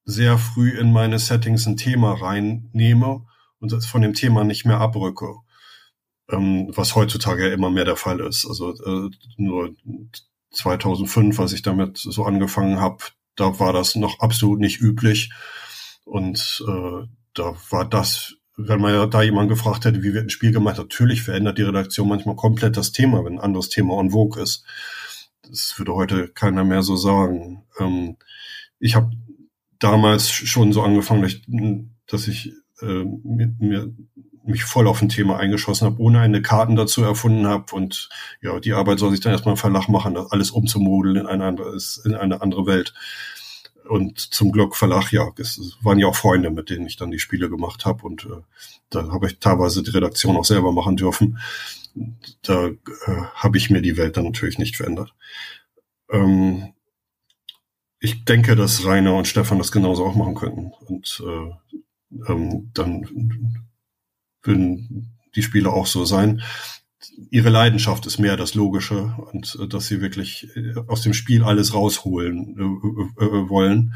[0.05, 3.25] sehr früh in meine Settings ein Thema reinnehme
[3.59, 5.35] und von dem Thema nicht mehr abrücke,
[6.29, 8.45] ähm, was heutzutage ja immer mehr der Fall ist.
[8.47, 9.75] Also äh, nur
[10.51, 13.03] 2005, als ich damit so angefangen habe,
[13.37, 15.31] da war das noch absolut nicht üblich.
[16.03, 20.51] Und äh, da war das, wenn man da jemand gefragt hätte, wie wird ein Spiel
[20.51, 24.41] gemacht, natürlich verändert die Redaktion manchmal komplett das Thema, wenn ein anderes Thema en vogue
[24.41, 24.65] ist.
[25.43, 27.63] Das würde heute keiner mehr so sagen.
[27.79, 28.17] Ähm,
[28.79, 29.11] ich habe
[29.79, 33.93] damals schon so angefangen, dass ich äh, mir, mir
[34.47, 38.09] mich voll auf ein Thema eingeschossen habe, ohne eine Karten dazu erfunden habe und
[38.41, 41.77] ja, die Arbeit soll sich dann erstmal Verlag machen, das alles umzumodeln in eine andere,
[42.05, 42.93] in eine andere Welt.
[43.87, 47.19] Und zum Glück Verlag, ja, es waren ja auch Freunde, mit denen ich dann die
[47.19, 48.41] Spiele gemacht habe und äh,
[48.89, 51.39] da habe ich teilweise die Redaktion auch selber machen dürfen.
[52.43, 52.75] Da äh,
[53.33, 55.13] habe ich mir die Welt dann natürlich nicht verändert.
[56.11, 56.73] Ähm,
[57.99, 60.71] ich denke, dass Rainer und Stefan das genauso auch machen könnten.
[60.85, 63.66] Und äh, ähm, dann
[64.47, 66.41] würden die Spiele auch so sein.
[67.29, 71.43] Ihre Leidenschaft ist mehr das Logische und äh, dass sie wirklich äh, aus dem Spiel
[71.43, 73.93] alles rausholen äh, äh, wollen.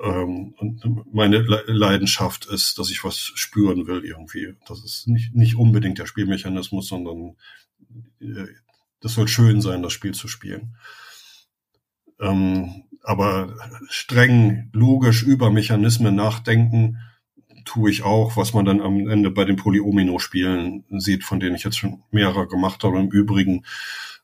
[0.00, 4.54] Ähm, und meine Leidenschaft ist, dass ich was spüren will irgendwie.
[4.66, 7.36] Das ist nicht, nicht unbedingt der Spielmechanismus, sondern
[8.20, 8.46] äh,
[9.00, 10.76] das soll schön sein, das Spiel zu spielen.
[12.20, 13.54] Ähm, aber
[13.88, 16.98] streng logisch über Mechanismen nachdenken,
[17.68, 21.64] tue ich auch, was man dann am Ende bei den Polyomino-Spielen sieht, von denen ich
[21.64, 22.98] jetzt schon mehrere gemacht habe.
[22.98, 23.66] Im Übrigen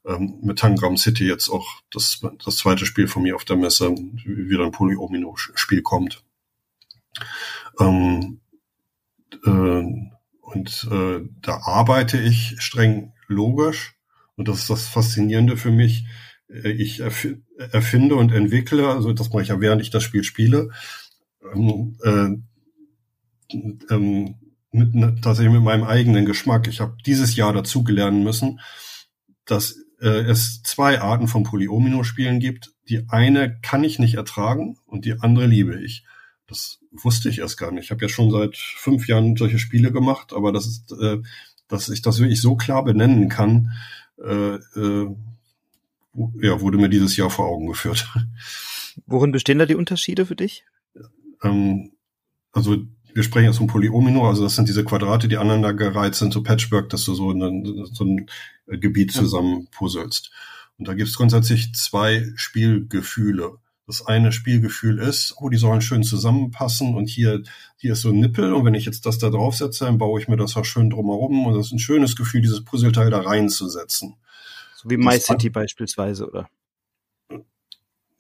[0.07, 3.91] ähm, mit Tangram City jetzt auch das, das zweite Spiel von mir auf der Messe,
[3.91, 6.25] wie wieder ein Polyomino-Spiel kommt.
[7.79, 8.41] Ähm,
[9.45, 9.85] äh,
[10.41, 13.95] und äh, da arbeite ich streng logisch.
[14.37, 16.07] Und das ist das Faszinierende für mich.
[16.49, 17.29] Äh, ich erf
[17.59, 20.71] erfinde und entwickle, also das mache ich ja während ich das Spiel spiele,
[21.55, 22.54] ähm, äh,
[23.53, 24.37] ähm,
[24.73, 26.67] mit, ne, tatsächlich mit meinem eigenen Geschmack.
[26.69, 28.61] Ich habe dieses Jahr dazugelernen müssen,
[29.45, 32.73] dass äh, es zwei Arten von Polyomino-Spielen gibt.
[32.89, 36.05] Die eine kann ich nicht ertragen und die andere liebe ich.
[36.47, 37.85] Das wusste ich erst gar nicht.
[37.85, 41.19] Ich habe ja schon seit fünf Jahren solche Spiele gemacht, aber das ist, äh,
[41.69, 43.73] dass ich das wirklich so klar benennen kann,
[44.23, 45.17] äh, äh,
[46.41, 48.09] ja, wurde mir dieses Jahr vor Augen geführt.
[49.07, 50.65] Worin bestehen da die Unterschiede für dich?
[51.43, 51.93] Ähm,
[52.53, 52.77] also
[53.15, 56.43] wir sprechen jetzt von Polyomino, also das sind diese Quadrate, die aneinander gereiht sind, so
[56.43, 57.63] Patchwork, dass du so, eine,
[57.93, 58.27] so ein
[58.67, 60.33] Gebiet zusammen puzzelst.
[60.79, 63.59] Und da gibt es grundsätzlich zwei Spielgefühle.
[63.87, 67.43] Das eine Spielgefühl ist, oh, die sollen schön zusammenpassen und hier,
[67.77, 70.27] hier ist so ein Nippel und wenn ich jetzt das da draufsetze, dann baue ich
[70.27, 74.17] mir das auch schön drumherum und das ist ein schönes Gefühl, dieses Puzzleteil da reinzusetzen.
[74.75, 76.49] So wie My City beispielsweise, oder?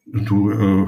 [0.07, 0.87] Du, äh,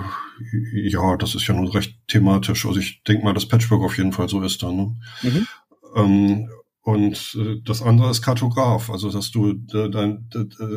[0.73, 2.67] ja, das ist ja nun recht thematisch.
[2.67, 4.77] Also ich denke mal, dass Patchwork auf jeden Fall so ist dann.
[4.77, 4.97] Ne?
[5.23, 5.47] Mhm.
[5.95, 6.49] Ähm,
[6.83, 10.29] und äh, das andere ist Kartograf, also dass du äh, dein,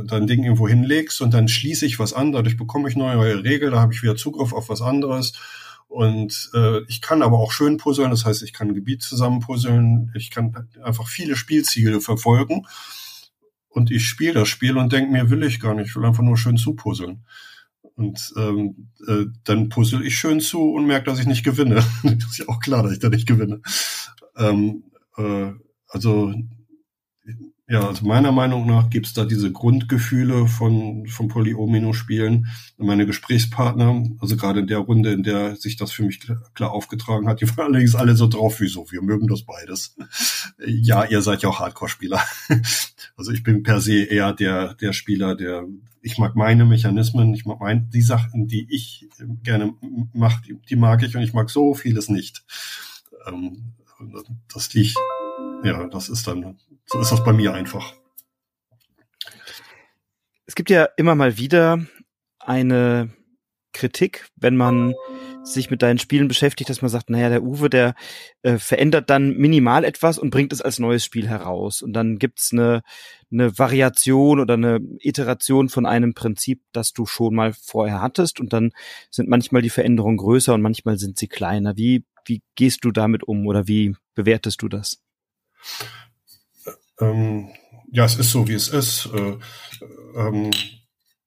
[0.08, 3.74] dein Ding irgendwo hinlegst und dann schließe ich was an, dadurch bekomme ich neue Regeln,
[3.74, 5.34] da habe ich wieder Zugriff auf was anderes.
[5.88, 10.12] Und äh, ich kann aber auch schön puzzeln, das heißt, ich kann Gebiet zusammen puzzeln,
[10.16, 12.66] ich kann einfach viele Spielziele verfolgen.
[13.68, 16.24] Und ich spiele das Spiel und denke mir, will ich gar nicht, ich will einfach
[16.24, 17.24] nur schön zupuzzeln.
[18.00, 21.76] Und ähm, äh, dann puzzle ich schön zu und merke, dass ich nicht gewinne.
[22.04, 23.62] das ist ja auch klar, dass ich da nicht gewinne.
[24.38, 24.86] Ähm,
[25.18, 25.52] äh,
[25.90, 26.34] also
[27.70, 32.48] ja, also meiner Meinung nach gibt's da diese Grundgefühle von, von Polyomino-Spielen.
[32.78, 36.20] Meine Gesprächspartner, also gerade in der Runde, in der sich das für mich
[36.56, 39.96] klar, aufgetragen hat, die waren allerdings alle so drauf wie so, wir mögen das beides.
[40.66, 42.20] ja, ihr seid ja auch Hardcore-Spieler.
[43.18, 45.66] also ich bin per se eher der, der Spieler, der,
[46.02, 49.08] ich mag meine Mechanismen, ich mag mein, die Sachen, die ich
[49.44, 49.76] gerne
[50.14, 52.44] mache, die, die mag ich und ich mag so vieles nicht.
[53.28, 53.74] Ähm,
[54.52, 54.98] das liegt,
[55.64, 57.94] ja, das ist dann so ist das bei mir einfach.
[60.46, 61.86] Es gibt ja immer mal wieder
[62.40, 63.14] eine
[63.74, 64.96] Kritik, wenn man
[65.44, 67.96] sich mit deinen Spielen beschäftigt, dass man sagt, naja, der Uwe, der
[68.42, 71.82] äh, verändert dann minimal etwas und bringt es als neues Spiel heraus.
[71.82, 72.82] Und dann gibt's eine,
[73.32, 78.40] eine Variation oder eine Iteration von einem Prinzip, das du schon mal vorher hattest.
[78.40, 78.72] Und dann
[79.12, 81.78] sind manchmal die Veränderungen größer und manchmal sind sie kleiner.
[81.78, 85.02] Wie, wie gehst du damit um oder wie bewertest du das?
[87.00, 87.50] Ähm,
[87.92, 89.10] ja, es ist so, wie es ist.
[89.14, 89.38] Äh,
[90.16, 90.52] ähm,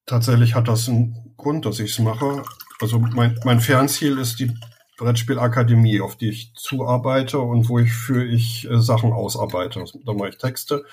[0.06, 2.42] tatsächlich hat das einen Grund, dass ich es mache.
[2.80, 4.52] Also mein, mein Fernziel ist die
[4.98, 9.84] Brettspielakademie, auf die ich zuarbeite und wo ich für ich äh, Sachen ausarbeite.
[10.04, 10.84] Da mache ich Texte.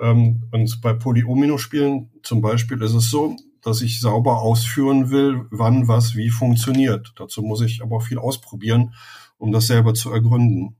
[0.00, 5.88] Ähm, und bei Polyomino-Spielen zum Beispiel ist es so, dass ich sauber ausführen will, wann
[5.88, 7.12] was wie funktioniert.
[7.16, 8.94] Dazu muss ich aber viel ausprobieren,
[9.38, 10.76] um das selber zu ergründen.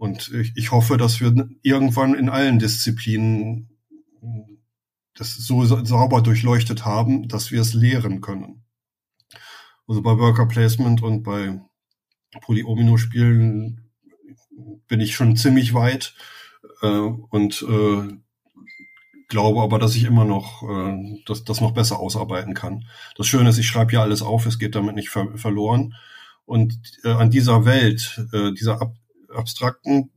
[0.00, 3.68] Und ich, ich hoffe, dass wir irgendwann in allen Disziplinen
[5.14, 8.64] das so sauber durchleuchtet haben, dass wir es lehren können.
[9.86, 11.60] Also bei Worker Placement und bei
[12.40, 13.90] Polyomino-Spielen
[14.88, 16.14] bin ich schon ziemlich weit
[16.80, 18.08] äh, und äh,
[19.28, 22.86] glaube aber, dass ich immer noch äh, das, das noch besser ausarbeiten kann.
[23.16, 25.94] Das Schöne ist, ich schreibe ja alles auf, es geht damit nicht ver verloren.
[26.46, 28.94] Und äh, an dieser Welt, äh, dieser ab
[29.34, 30.10] abstrakten,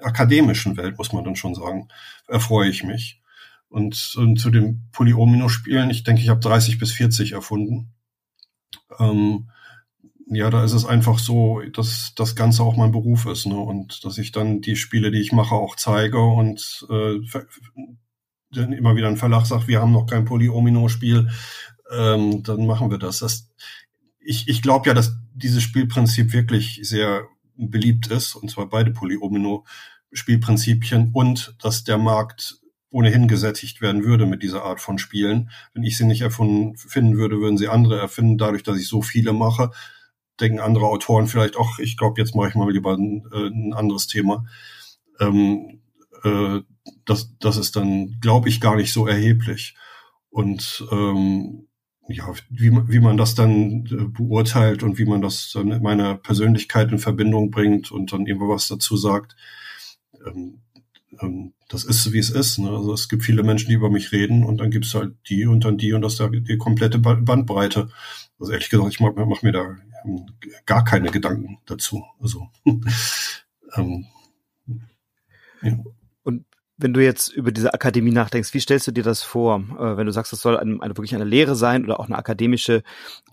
[0.00, 1.88] akademischen Welt, muss man dann schon sagen,
[2.28, 3.20] erfreue ich mich.
[3.68, 7.92] Und, und zu den Polyomino-Spielen, ich denke, ich habe 30 bis 40 erfunden.
[8.98, 9.50] Ähm,
[10.28, 13.56] ja, da ist es einfach so, dass das Ganze auch mein Beruf ist, ne?
[13.56, 17.18] Und dass ich dann die Spiele, die ich mache, auch zeige und äh,
[18.50, 21.30] dann immer wieder ein Verlag sagt, wir haben noch kein Polyomino-Spiel,
[21.92, 23.20] ähm, dann machen wir das.
[23.20, 23.50] das
[24.18, 31.10] ich ich glaube ja, dass dieses Spielprinzip wirklich sehr beliebt ist, und zwar beide Polyomino-Spielprinzipien
[31.12, 35.50] und dass der Markt ohnehin gesättigt werden würde mit dieser Art von Spielen.
[35.74, 38.38] Wenn ich sie nicht erfunden finden würde, würden sie andere erfinden.
[38.38, 39.70] Dadurch, dass ich so viele mache,
[40.40, 43.74] denken andere Autoren vielleicht auch, ich glaube, jetzt mache ich mal lieber ein, äh, ein
[43.74, 44.46] anderes Thema.
[45.20, 45.80] Ähm,
[46.24, 46.60] äh,
[47.04, 49.74] das, das ist dann, glaube ich, gar nicht so erheblich.
[50.30, 51.65] Und ähm,
[52.08, 56.14] ja, wie, wie man das dann äh, beurteilt und wie man das dann in meiner
[56.14, 59.36] Persönlichkeit in Verbindung bringt und dann immer was dazu sagt,
[60.26, 60.60] ähm,
[61.20, 62.58] ähm, das ist, wie es ist.
[62.58, 62.70] Ne?
[62.70, 65.46] Also es gibt viele Menschen, die über mich reden und dann gibt es halt die
[65.46, 67.88] und dann die und das ist die, die komplette Bandbreite.
[68.38, 70.26] Also ehrlich gesagt, ich mache mach mir da ähm,
[70.64, 72.04] gar keine Gedanken dazu.
[72.20, 72.48] Also
[73.76, 74.06] ähm,
[75.62, 75.78] ja.
[76.78, 79.60] Wenn du jetzt über diese Akademie nachdenkst, wie stellst du dir das vor?
[79.78, 82.18] Äh, wenn du sagst, das soll eine, eine, wirklich eine Lehre sein oder auch eine
[82.18, 82.82] akademische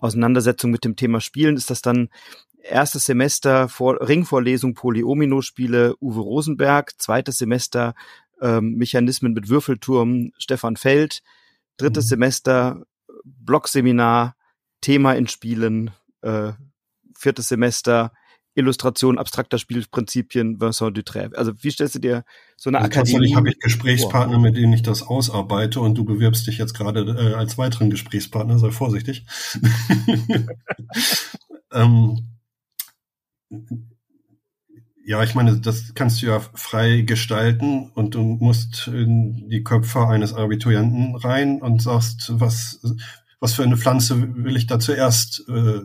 [0.00, 2.08] Auseinandersetzung mit dem Thema Spielen, ist das dann
[2.62, 7.94] erstes Semester vor, Ringvorlesung Polyomino-Spiele Uwe Rosenberg, zweites Semester
[8.40, 11.22] ähm, Mechanismen mit Würfelturm Stefan Feld,
[11.76, 12.08] drittes mhm.
[12.08, 12.82] Semester
[13.24, 14.36] Blogseminar
[14.80, 15.90] Thema in Spielen,
[16.22, 16.52] äh,
[17.16, 18.12] viertes Semester
[18.54, 21.34] Illustration abstrakter Spielprinzipien Vincent Dutré.
[21.34, 22.24] Also wie stellst du dir
[22.56, 26.04] so eine also Akademie Tatsächlich habe ich Gesprächspartner, mit denen ich das ausarbeite und du
[26.04, 29.24] bewirbst dich jetzt gerade äh, als weiteren Gesprächspartner, sei vorsichtig.
[31.72, 32.28] ähm,
[35.06, 40.06] ja, ich meine, das kannst du ja frei gestalten und du musst in die Köpfe
[40.06, 42.80] eines Abiturienten rein und sagst, was,
[43.38, 45.80] was für eine Pflanze will ich da zuerst äh,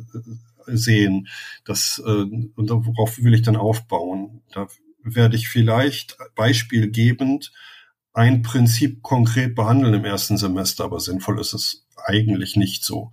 [0.78, 1.28] sehen?
[1.66, 4.42] Das, äh, und worauf will ich dann aufbauen?
[4.52, 4.68] Da
[5.04, 7.52] werde ich vielleicht beispielgebend
[8.14, 13.12] ein Prinzip konkret behandeln im ersten Semester, aber sinnvoll ist es eigentlich nicht so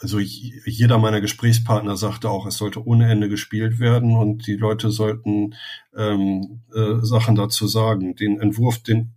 [0.00, 4.90] also jeder meiner Gesprächspartner sagte auch, es sollte ohne Ende gespielt werden und die Leute
[4.90, 5.54] sollten
[5.96, 8.16] ähm, äh, Sachen dazu sagen.
[8.16, 9.12] Den Entwurf, den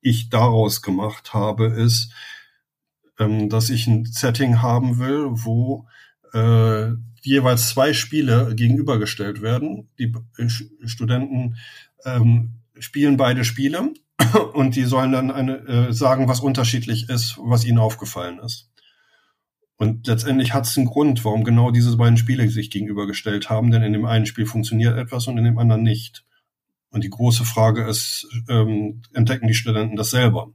[0.00, 2.12] ich daraus gemacht habe, ist,
[3.18, 5.86] ähm, dass ich ein Setting haben will, wo
[6.32, 9.88] äh, jeweils zwei Spiele gegenübergestellt werden.
[9.98, 10.12] Die
[10.86, 11.56] Studenten
[12.04, 13.92] ähm, spielen beide Spiele
[14.54, 18.68] und die sollen dann eine, äh, sagen, was unterschiedlich ist, was ihnen aufgefallen ist.
[19.76, 23.82] Und letztendlich hat es einen Grund, warum genau diese beiden Spiele sich gegenübergestellt haben, denn
[23.82, 26.24] in dem einen Spiel funktioniert etwas und in dem anderen nicht.
[26.90, 30.52] Und die große Frage ist, ähm, entdecken die Studenten das selber?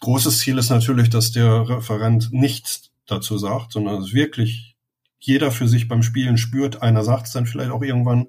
[0.00, 4.76] Großes Ziel ist natürlich, dass der Referent nichts dazu sagt, sondern dass wirklich
[5.18, 8.28] jeder für sich beim Spielen spürt, einer sagt es dann vielleicht auch irgendwann,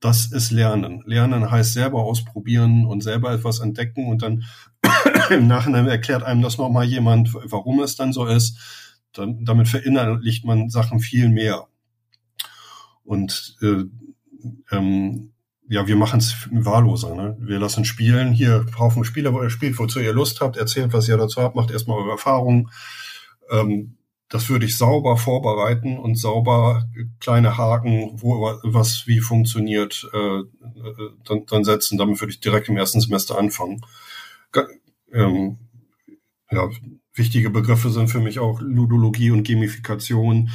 [0.00, 1.02] das ist Lernen.
[1.06, 4.44] Lernen heißt selber ausprobieren und selber etwas entdecken und dann
[5.30, 8.58] im Nachhinein erklärt einem das nochmal jemand, warum es dann so ist
[9.12, 11.66] dann, damit verinnerlicht man Sachen viel mehr.
[13.04, 13.84] Und äh,
[14.70, 15.32] ähm,
[15.68, 17.14] ja, wir machen es wahlloser.
[17.14, 17.36] Ne?
[17.40, 18.32] Wir lassen spielen.
[18.32, 21.56] Hier Haufen Spieler, wo ihr spielt, wozu ihr Lust habt, erzählt, was ihr dazu habt,
[21.56, 22.70] macht erstmal eure Erfahrungen.
[23.50, 23.96] Ähm,
[24.28, 26.88] das würde ich sauber vorbereiten und sauber
[27.20, 31.98] kleine Haken, wo was wie funktioniert, äh, äh, dann, dann setzen.
[31.98, 33.82] Damit würde ich direkt im ersten Semester anfangen.
[35.12, 35.58] Ähm,
[36.50, 36.68] ja,
[37.14, 40.50] wichtige Begriffe sind für mich auch Ludologie und Gamifikation.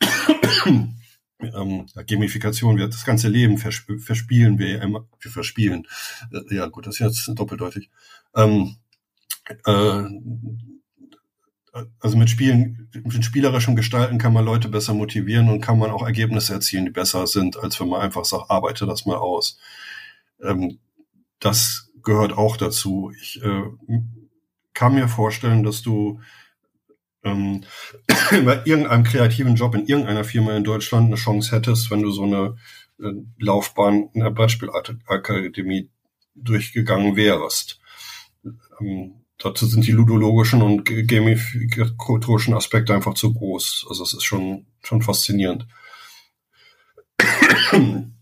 [0.66, 0.96] ähm,
[1.40, 5.86] ja, Gamifikation, wir das ganze Leben versp verspielen wir immer, wir verspielen.
[6.32, 7.90] Äh, ja, gut, das ist jetzt doppeldeutig.
[8.34, 8.76] Ähm,
[9.66, 10.04] äh,
[12.00, 16.04] also mit Spielen, mit spielerischem Gestalten kann man Leute besser motivieren und kann man auch
[16.04, 19.58] Ergebnisse erzielen, die besser sind, als wenn man einfach sagt, arbeite das mal aus.
[20.42, 20.78] Ähm,
[21.40, 23.12] das gehört auch dazu.
[23.20, 23.62] Ich äh,
[24.74, 26.20] kann mir vorstellen, dass du
[27.24, 27.64] ähm,
[28.44, 32.24] bei irgendeinem kreativen Job in irgendeiner Firma in Deutschland eine Chance hättest, wenn du so
[32.24, 32.56] eine
[33.00, 35.90] äh, Laufbahn in der Brettspielakademie
[36.34, 37.80] durchgegangen wärst.
[38.80, 43.86] Ähm, dazu sind die ludologischen und gamificatorischen Aspekte einfach zu groß.
[43.88, 45.66] Also es ist schon, schon faszinierend.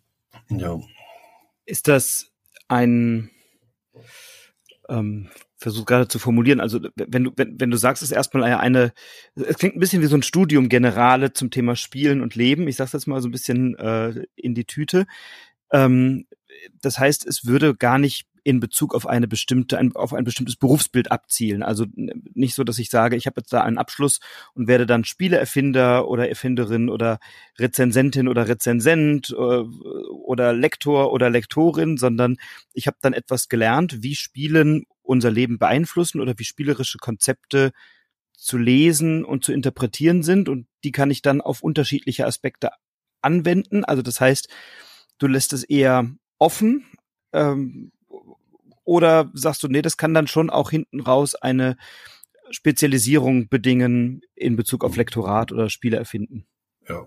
[0.48, 0.80] ja.
[1.64, 2.30] Ist das
[2.68, 3.30] ein,
[4.88, 8.44] ähm, versuch gerade zu formulieren, also wenn du, wenn, wenn du sagst, es ist erstmal
[8.44, 8.92] eine,
[9.34, 12.68] es klingt ein bisschen wie so ein Studium Generale zum Thema Spielen und Leben.
[12.68, 15.06] Ich sag's jetzt mal so ein bisschen äh, in die Tüte.
[15.72, 16.26] Ähm,
[16.82, 20.54] das heißt, es würde gar nicht in Bezug auf eine bestimmte, ein, auf ein bestimmtes
[20.54, 21.64] Berufsbild abzielen.
[21.64, 24.20] Also nicht so, dass ich sage, ich habe jetzt da einen Abschluss
[24.54, 27.18] und werde dann Spieleerfinder oder Erfinderin oder
[27.58, 32.36] Rezensentin oder Rezensent oder, äh, oder Lektor oder Lektorin, sondern
[32.72, 37.72] ich habe dann etwas gelernt, wie Spielen unser Leben beeinflussen oder wie spielerische Konzepte
[38.32, 42.70] zu lesen und zu interpretieren sind und die kann ich dann auf unterschiedliche Aspekte
[43.22, 43.84] anwenden.
[43.84, 44.48] Also das heißt,
[45.18, 46.86] du lässt es eher offen,
[47.32, 47.90] ähm,
[48.86, 51.76] oder sagst du, nee, das kann dann schon auch hinten raus eine
[52.50, 56.46] Spezialisierung bedingen in Bezug auf Lektorat oder Spiele erfinden?
[56.88, 57.06] Ja.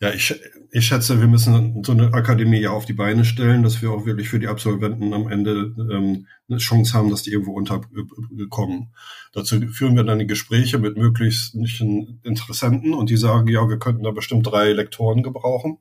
[0.00, 0.34] Ja, ich,
[0.72, 4.04] ich schätze, wir müssen so eine Akademie ja auf die Beine stellen, dass wir auch
[4.04, 8.92] wirklich für die Absolventen am Ende ähm, eine Chance haben, dass die irgendwo unterkommen.
[9.32, 14.02] Dazu führen wir dann die Gespräche mit möglichst Interessenten und die sagen, ja, wir könnten
[14.02, 15.78] da bestimmt drei Lektoren gebrauchen.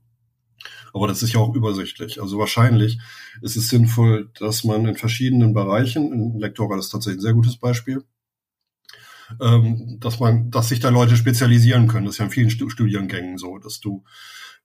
[0.93, 2.21] Aber das ist ja auch übersichtlich.
[2.21, 2.99] Also wahrscheinlich
[3.41, 7.57] ist es sinnvoll, dass man in verschiedenen Bereichen, in Lektorat ist tatsächlich ein sehr gutes
[7.57, 8.03] Beispiel,
[9.39, 12.05] ähm, dass man, dass sich da Leute spezialisieren können.
[12.05, 14.03] Das ist ja in vielen Studiengängen so, dass du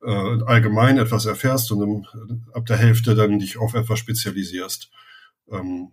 [0.03, 2.07] äh, allgemein etwas erfährst und im,
[2.53, 4.91] ab der Hälfte dann dich auf etwas spezialisierst.
[5.51, 5.91] Ähm,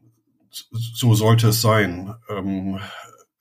[0.49, 2.13] so sollte es sein.
[2.29, 2.79] Ähm,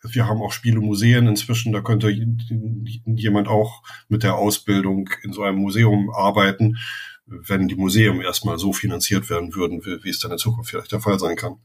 [0.02, 5.58] wir haben auch Spielemuseen inzwischen, da könnte jemand auch mit der Ausbildung in so einem
[5.58, 6.78] Museum arbeiten,
[7.26, 10.92] wenn die Museen erstmal so finanziert werden würden, wie, wie es dann in Zukunft vielleicht
[10.92, 11.56] der Fall sein kann.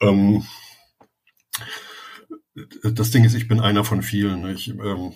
[0.00, 0.44] Ähm,
[2.82, 4.48] das Ding ist, ich bin einer von vielen.
[4.48, 5.12] Ich, ähm,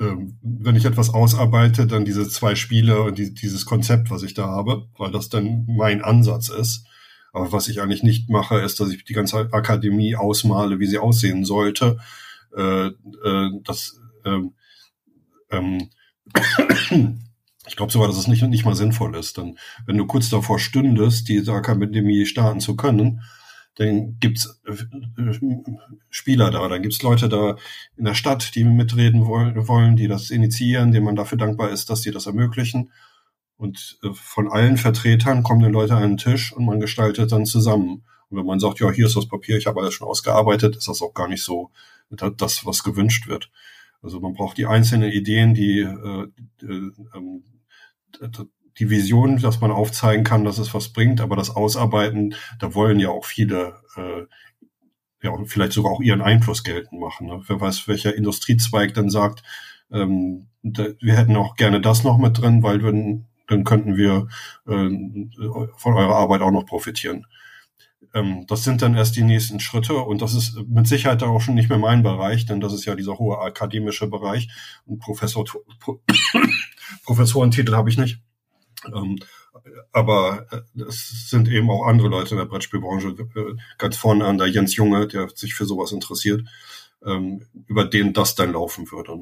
[0.00, 4.34] ähm, wenn ich etwas ausarbeite, dann diese zwei Spiele und die, dieses Konzept, was ich
[4.34, 6.86] da habe, weil das dann mein Ansatz ist.
[7.34, 10.98] Aber was ich eigentlich nicht mache, ist, dass ich die ganze Akademie ausmale, wie sie
[10.98, 11.98] aussehen sollte.
[12.56, 14.54] Äh, äh, das, ähm,
[15.50, 15.90] ähm,
[17.66, 19.36] ich glaube sogar, dass es nicht, nicht mal sinnvoll ist.
[19.36, 23.20] Denn wenn du kurz davor stündest, diese Akademie starten zu können,
[23.74, 24.76] dann gibt's äh,
[26.10, 27.56] Spieler da, dann gibt's Leute da
[27.96, 32.02] in der Stadt, die mitreden wollen, die das initiieren, denen man dafür dankbar ist, dass
[32.02, 32.92] die das ermöglichen.
[33.64, 37.46] Und äh, von allen Vertretern kommen dann Leute an den Tisch und man gestaltet dann
[37.46, 38.04] zusammen.
[38.28, 40.86] Und wenn man sagt, ja, hier ist das Papier, ich habe alles schon ausgearbeitet, ist
[40.86, 41.70] das auch gar nicht so
[42.10, 43.50] das, was gewünscht wird.
[44.02, 46.26] Also man braucht die einzelnen Ideen, die, äh,
[46.62, 47.44] äh, ähm,
[48.78, 53.00] die Vision, dass man aufzeigen kann, dass es was bringt, aber das Ausarbeiten, da wollen
[53.00, 53.80] ja auch viele
[55.22, 57.28] ja, vielleicht sogar auch ihren Einfluss geltend machen.
[57.28, 57.40] Ne?
[57.46, 59.42] Wer weiß, welcher Industriezweig dann sagt,
[59.90, 62.92] ähm, wir hätten auch gerne das noch mit drin, weil wir
[63.46, 64.28] dann könnten wir
[64.66, 64.88] äh,
[65.76, 67.26] von eurer Arbeit auch noch profitieren.
[68.14, 71.54] Ähm, das sind dann erst die nächsten Schritte und das ist mit Sicherheit auch schon
[71.54, 74.48] nicht mehr mein Bereich, denn das ist ja dieser hohe akademische Bereich
[74.86, 75.44] und Professor,
[75.80, 76.00] Pro,
[77.04, 78.20] Professorentitel habe ich nicht.
[78.94, 79.18] Ähm,
[79.92, 80.46] aber
[80.88, 84.76] es sind eben auch andere Leute in der Brettspielbranche, äh, ganz vorne an der Jens
[84.76, 86.46] Junge, der sich für sowas interessiert,
[87.04, 89.18] ähm, über den das dann laufen würde.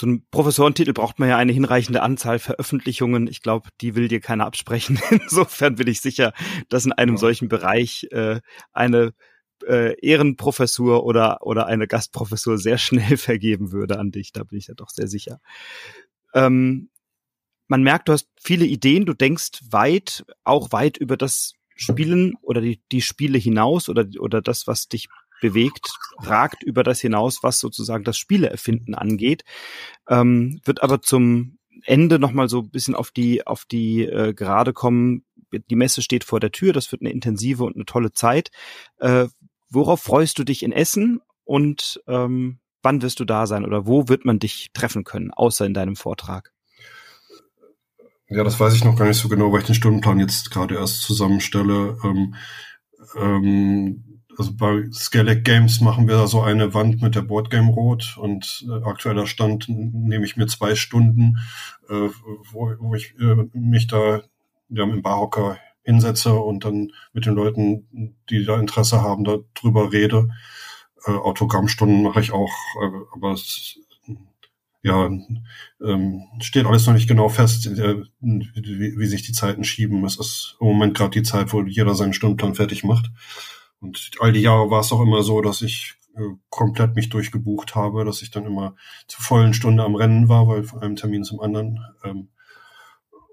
[0.00, 3.26] So einen Professorentitel braucht man ja eine hinreichende Anzahl Veröffentlichungen.
[3.26, 4.98] Ich glaube, die will dir keiner absprechen.
[5.10, 6.32] Insofern bin ich sicher,
[6.70, 7.18] dass in einem ja.
[7.18, 8.40] solchen Bereich äh,
[8.72, 9.12] eine
[9.66, 14.32] äh, Ehrenprofessur oder, oder eine Gastprofessur sehr schnell vergeben würde an dich.
[14.32, 15.38] Da bin ich ja doch sehr sicher.
[16.32, 16.88] Ähm,
[17.68, 22.62] man merkt, du hast viele Ideen, du denkst weit, auch weit über das Spielen oder
[22.62, 25.10] die, die Spiele hinaus oder, oder das, was dich
[25.40, 29.44] bewegt, ragt über das hinaus, was sozusagen das Spieleerfinden angeht,
[30.08, 34.72] ähm, wird aber zum Ende nochmal so ein bisschen auf die, auf die äh, Gerade
[34.72, 35.24] kommen.
[35.52, 38.50] Die Messe steht vor der Tür, das wird eine intensive und eine tolle Zeit.
[38.98, 39.26] Äh,
[39.68, 44.08] worauf freust du dich in Essen und ähm, wann wirst du da sein oder wo
[44.08, 46.52] wird man dich treffen können, außer in deinem Vortrag?
[48.28, 50.76] Ja, das weiß ich noch gar nicht so genau, weil ich den Stundenplan jetzt gerade
[50.76, 51.98] erst zusammenstelle.
[52.04, 52.34] Ähm,
[53.16, 54.09] ähm,
[54.40, 58.66] also bei Skelec Games machen wir da so eine Wand mit der Boardgame Rot und
[58.66, 61.36] äh, aktueller Stand nehme ich mir zwei Stunden,
[61.90, 62.08] äh,
[62.50, 64.22] wo, wo ich äh, mich da
[64.70, 70.30] ja, im Barhocker hinsetze und dann mit den Leuten, die da Interesse haben, darüber rede.
[71.04, 73.78] Äh, Autogrammstunden mache ich auch, äh, aber es
[74.82, 75.10] ja,
[75.84, 80.02] ähm, steht alles noch nicht genau fest, äh, wie, wie, sich die Zeiten schieben.
[80.06, 83.10] Es ist im Moment gerade die Zeit, wo jeder seinen Stundenplan fertig macht.
[83.80, 87.74] Und all die Jahre war es auch immer so, dass ich äh, komplett mich durchgebucht
[87.74, 88.74] habe, dass ich dann immer
[89.06, 91.80] zur vollen Stunde am Rennen war, weil von einem Termin zum anderen.
[92.04, 92.28] Ähm,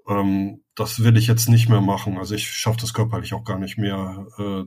[0.08, 2.18] ähm, das will ich jetzt nicht mehr machen.
[2.18, 4.64] Also ich schaffe das körperlich auch gar nicht mehr, äh,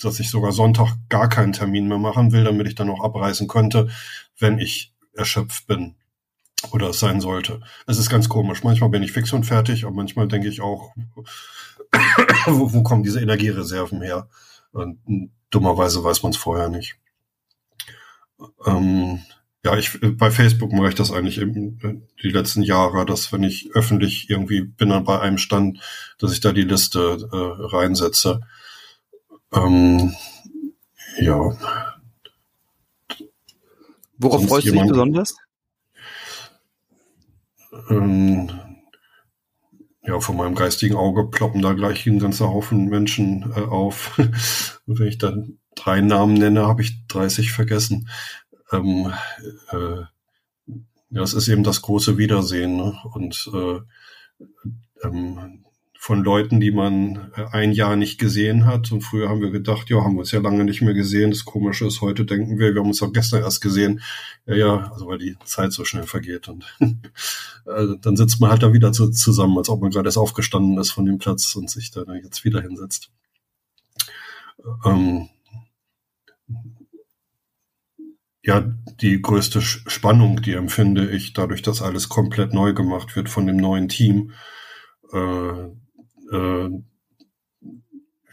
[0.00, 3.48] dass ich sogar Sonntag gar keinen Termin mehr machen will, damit ich dann auch abreisen
[3.48, 3.88] könnte,
[4.38, 5.94] wenn ich erschöpft bin
[6.72, 7.60] oder es sein sollte.
[7.86, 8.64] Es ist ganz komisch.
[8.64, 10.94] Manchmal bin ich fix und fertig, aber manchmal denke ich auch,
[12.46, 14.28] wo, wo kommen diese Energiereserven her?
[14.72, 16.96] Und dummerweise weiß man es vorher nicht.
[18.66, 19.20] Ähm,
[19.64, 21.78] ja, ich bei Facebook mache ich das eigentlich eben
[22.22, 25.78] die letzten Jahre, dass wenn ich öffentlich irgendwie bin dann bei einem Stand,
[26.18, 28.40] dass ich da die Liste äh, reinsetze.
[29.52, 30.16] Ähm,
[31.18, 31.56] ja.
[34.18, 35.36] Worauf Sonst freust du dich besonders?
[37.90, 38.50] ähm,
[40.04, 44.18] ja, von meinem geistigen Auge ploppen da gleich ein ganzer Haufen Menschen äh, auf.
[44.86, 48.08] wenn ich dann drei Namen nenne, habe ich 30 vergessen.
[48.72, 49.12] Ähm,
[49.70, 50.02] äh,
[51.10, 52.76] ja, es ist eben das große Wiedersehen.
[52.76, 52.98] Ne?
[53.12, 53.80] Und äh,
[55.04, 55.64] ähm,
[56.02, 58.90] von Leuten, die man äh, ein Jahr nicht gesehen hat.
[58.90, 61.30] Und früher haben wir gedacht, ja, haben wir uns ja lange nicht mehr gesehen.
[61.30, 64.00] Das Komische ist, heute denken wir, wir haben uns auch gestern erst gesehen.
[64.44, 66.48] Ja, ja, also weil die Zeit so schnell vergeht.
[66.48, 70.18] Und äh, dann sitzt man halt da wieder zu, zusammen, als ob man gerade erst
[70.18, 73.12] aufgestanden ist von dem Platz und sich da jetzt wieder hinsetzt.
[74.84, 75.28] Ähm,
[78.42, 83.46] ja, die größte Spannung, die empfinde ich dadurch, dass alles komplett neu gemacht wird von
[83.46, 84.32] dem neuen Team.
[86.32, 86.70] Äh,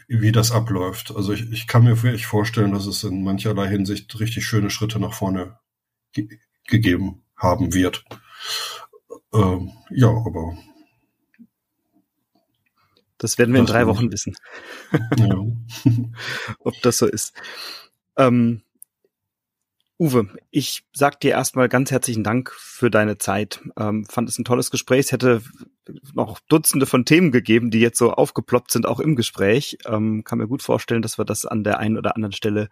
[0.08, 1.14] wie das abläuft.
[1.14, 4.98] Also ich, ich kann mir wirklich vorstellen, dass es in mancherlei Hinsicht richtig schöne Schritte
[4.98, 5.58] nach vorne
[6.12, 6.28] ge
[6.66, 8.04] gegeben haben wird.
[9.32, 10.56] Ähm, ja, aber.
[13.18, 14.34] Das werden wir in drei Wochen wissen.
[15.16, 15.36] Ja.
[16.60, 17.32] Ob das so ist.
[18.16, 18.62] Ähm,
[19.98, 23.60] Uwe, ich sag dir erstmal ganz herzlichen Dank für deine Zeit.
[23.76, 25.00] Ähm, fand es ein tolles Gespräch.
[25.00, 25.42] Es hätte
[26.14, 29.78] noch Dutzende von Themen gegeben, die jetzt so aufgeploppt sind, auch im Gespräch.
[29.86, 32.68] Ähm, kann mir gut vorstellen, dass wir das an der einen oder anderen Stelle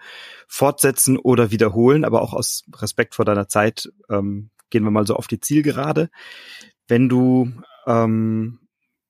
[0.46, 2.04] fortsetzen oder wiederholen.
[2.04, 6.10] Aber auch aus Respekt vor deiner Zeit ähm, gehen wir mal so auf die Zielgerade.
[6.86, 7.52] Wenn du
[7.86, 8.60] ähm,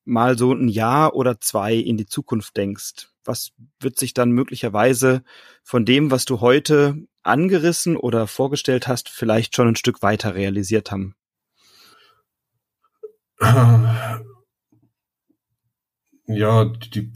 [0.05, 5.23] mal so ein Jahr oder zwei in die Zukunft denkst, was wird sich dann möglicherweise
[5.63, 10.91] von dem, was du heute angerissen oder vorgestellt hast, vielleicht schon ein Stück weiter realisiert
[10.91, 11.15] haben?
[16.27, 17.13] Ja, die,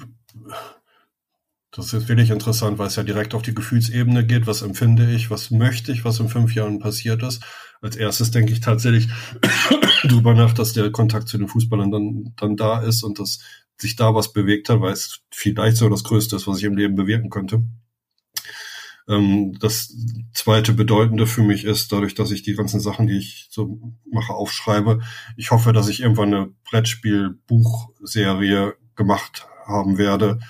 [1.71, 4.47] das ist wirklich interessant, weil es ja direkt auf die Gefühlsebene geht.
[4.47, 5.31] Was empfinde ich?
[5.31, 6.05] Was möchte ich?
[6.05, 7.43] Was in fünf Jahren passiert ist?
[7.81, 9.09] Als erstes denke ich tatsächlich
[10.05, 13.41] drüber nach, dass der Kontakt zu den Fußballern dann, dann da ist und dass
[13.79, 16.77] sich da was bewegt hat, weil es vielleicht so das Größte ist, was ich im
[16.77, 17.63] Leben bewirken könnte.
[19.09, 19.95] Ähm, das
[20.33, 23.79] zweite Bedeutende für mich ist, dadurch, dass ich die ganzen Sachen, die ich so
[24.11, 25.01] mache, aufschreibe,
[25.37, 30.41] ich hoffe, dass ich irgendwann eine Brettspiel-Buchserie gemacht haben werde,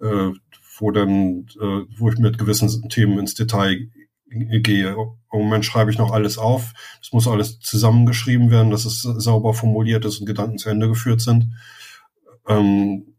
[0.00, 0.30] äh,
[0.78, 3.90] wo dann, äh, wo ich mit gewissen Themen ins Detail
[4.28, 4.96] gehe.
[5.32, 6.72] Im Moment schreibe ich noch alles auf.
[7.00, 11.20] Es muss alles zusammengeschrieben werden, dass es sauber formuliert ist und Gedanken zu Ende geführt
[11.20, 11.52] sind.
[12.48, 13.14] Ähm,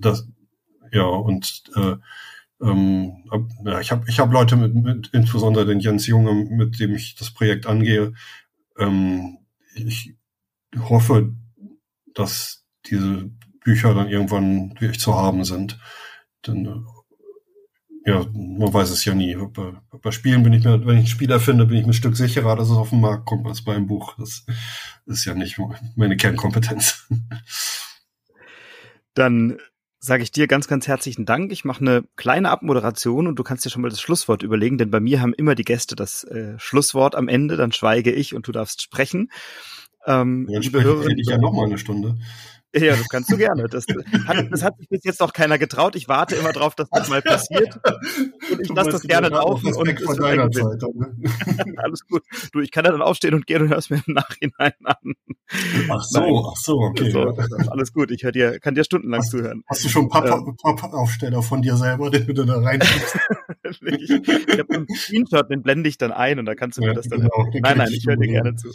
[0.00, 0.26] das,
[0.92, 1.96] ja, und äh,
[2.60, 3.24] ähm,
[3.64, 7.14] ja, ich habe ich hab Leute mit, mit, insbesondere den Jens Junge, mit dem ich
[7.16, 8.12] das Projekt angehe.
[8.78, 9.38] Ähm,
[9.74, 10.14] ich
[10.76, 11.34] hoffe,
[12.14, 13.30] dass diese
[13.64, 15.78] Bücher dann irgendwann wirklich zu haben sind.
[16.46, 19.34] Denn äh, ja, man weiß es ja nie.
[19.34, 21.94] Bei, bei Spielen bin ich mir, wenn ich ein Spieler finde, bin ich mir ein
[21.94, 24.14] Stück sicherer, dass es auf den Markt kommt als bei einem Buch.
[24.18, 24.44] Das
[25.06, 25.58] ist ja nicht
[25.96, 27.08] meine Kernkompetenz.
[29.14, 29.58] Dann
[30.04, 31.50] sage ich dir ganz, ganz herzlichen Dank.
[31.50, 34.90] Ich mache eine kleine Abmoderation und du kannst dir schon mal das Schlusswort überlegen, denn
[34.90, 38.46] bei mir haben immer die Gäste das äh, Schlusswort am Ende, dann schweige ich und
[38.46, 39.30] du darfst sprechen.
[40.06, 40.78] Ähm, ja, liebe
[41.16, 42.18] ich ja noch mal eine Stunde.
[42.74, 43.68] Ja, das kannst du gerne.
[43.68, 43.86] Das
[44.26, 45.94] hat, das hat sich bis jetzt noch keiner getraut.
[45.94, 47.78] Ich warte immer drauf, dass das mal passiert.
[48.50, 49.72] Und ich lasse das gerne laufen.
[49.74, 51.14] Und von deiner Zeit, ne?
[51.76, 52.22] Alles gut.
[52.52, 55.14] Du, ich kann da dann aufstehen und gehen und hörst mir im Nachhinein an.
[55.88, 56.44] Ach so, Nein.
[56.46, 57.10] ach so, okay.
[57.10, 57.36] So,
[57.70, 58.10] alles gut.
[58.10, 59.62] Ich hör dir, kann dir stundenlang hast, zuhören.
[59.68, 63.18] Hast du schon ein paar, ähm, von dir selber, den du da reinschiebst?
[63.82, 66.88] ich ich habe einen Screenshot, den blende ich dann ein und da kannst du mir
[66.88, 67.20] ja, das dann.
[67.20, 68.70] Genau, nein, nein, ich höre dir gerne zu.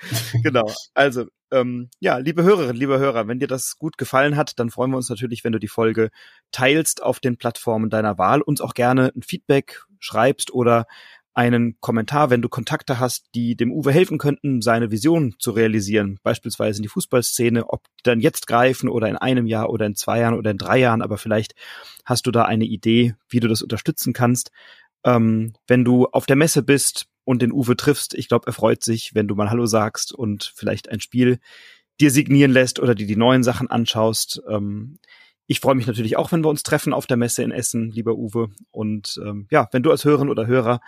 [0.42, 0.70] genau.
[0.94, 4.90] Also, ähm, ja, liebe Hörerinnen, liebe Hörer, wenn dir das gut gefallen hat, dann freuen
[4.90, 6.10] wir uns natürlich, wenn du die Folge
[6.50, 10.86] teilst auf den Plattformen deiner Wahl, uns auch gerne ein Feedback schreibst oder
[11.36, 16.18] einen Kommentar, wenn du Kontakte hast, die dem Uwe helfen könnten, seine Vision zu realisieren,
[16.22, 19.94] beispielsweise in die Fußballszene, ob die dann jetzt greifen oder in einem Jahr oder in
[19.94, 21.54] zwei Jahren oder in drei Jahren, aber vielleicht
[22.06, 24.50] hast du da eine Idee, wie du das unterstützen kannst.
[25.04, 28.84] Ähm, wenn du auf der Messe bist, und den Uwe triffst, ich glaube, er freut
[28.84, 31.40] sich, wenn du mal Hallo sagst und vielleicht ein Spiel
[32.00, 34.40] dir signieren lässt oder dir die neuen Sachen anschaust.
[34.48, 34.98] Ähm,
[35.48, 38.14] ich freue mich natürlich auch, wenn wir uns treffen auf der Messe in Essen, lieber
[38.14, 38.50] Uwe.
[38.70, 40.80] Und ähm, ja, wenn du als Hörerin oder Hörer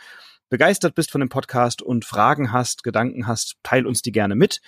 [0.49, 4.61] begeistert bist von dem Podcast und Fragen hast, Gedanken hast, teil uns die gerne mit.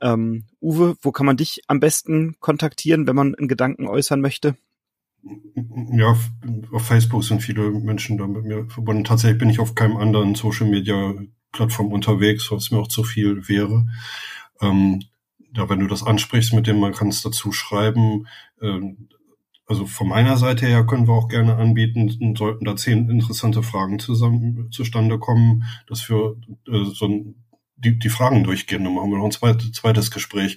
[0.00, 4.56] Ähm, Uwe, wo kann man dich am besten kontaktieren, wenn man einen Gedanken äußern möchte?
[5.92, 6.16] Ja,
[6.72, 9.04] auf Facebook sind viele Menschen da mit mir verbunden.
[9.04, 11.14] Tatsächlich bin ich auf keinem anderen Social Media
[11.52, 13.86] Plattform unterwegs, was mir auch zu viel wäre.
[14.60, 15.02] Ähm,
[15.52, 18.26] da, wenn du das ansprichst mit dem, man kann es dazu schreiben.
[18.60, 19.08] Ähm,
[19.66, 23.98] also von meiner Seite her können wir auch gerne anbieten, sollten da zehn interessante Fragen
[23.98, 27.44] zusammen zustande kommen, dass wir äh, so ein,
[27.76, 28.84] die, die Fragen durchgehen.
[28.84, 30.56] Dann machen wir noch ein zweites, zweites Gespräch.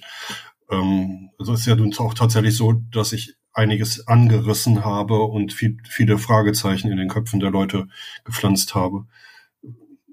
[0.70, 5.78] Ähm, also ist ja nun auch tatsächlich so, dass ich einiges angerissen habe und viel,
[5.88, 7.88] viele Fragezeichen in den Köpfen der Leute
[8.24, 9.06] gepflanzt habe.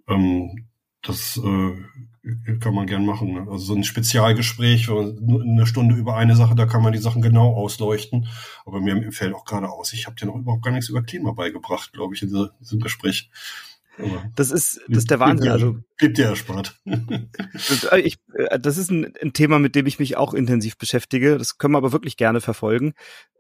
[0.07, 0.67] Ähm,
[1.01, 3.33] das äh, kann man gern machen.
[3.33, 3.41] Ne?
[3.41, 7.53] Also so ein Spezialgespräch, eine Stunde über eine Sache, da kann man die Sachen genau
[7.55, 8.27] ausleuchten.
[8.65, 11.31] Aber mir fällt auch gerade aus, ich habe dir noch überhaupt gar nichts über Klima
[11.31, 13.29] beigebracht, glaube ich, in diesem Gespräch.
[14.36, 15.50] Das ist, das ist der Wahnsinn.
[15.50, 16.80] Also, Blieb dir erspart.
[16.86, 21.38] das, ich, äh, das ist ein, ein, Thema, mit dem ich mich auch intensiv beschäftige.
[21.38, 22.93] Das können wir aber wirklich gerne verfolgen.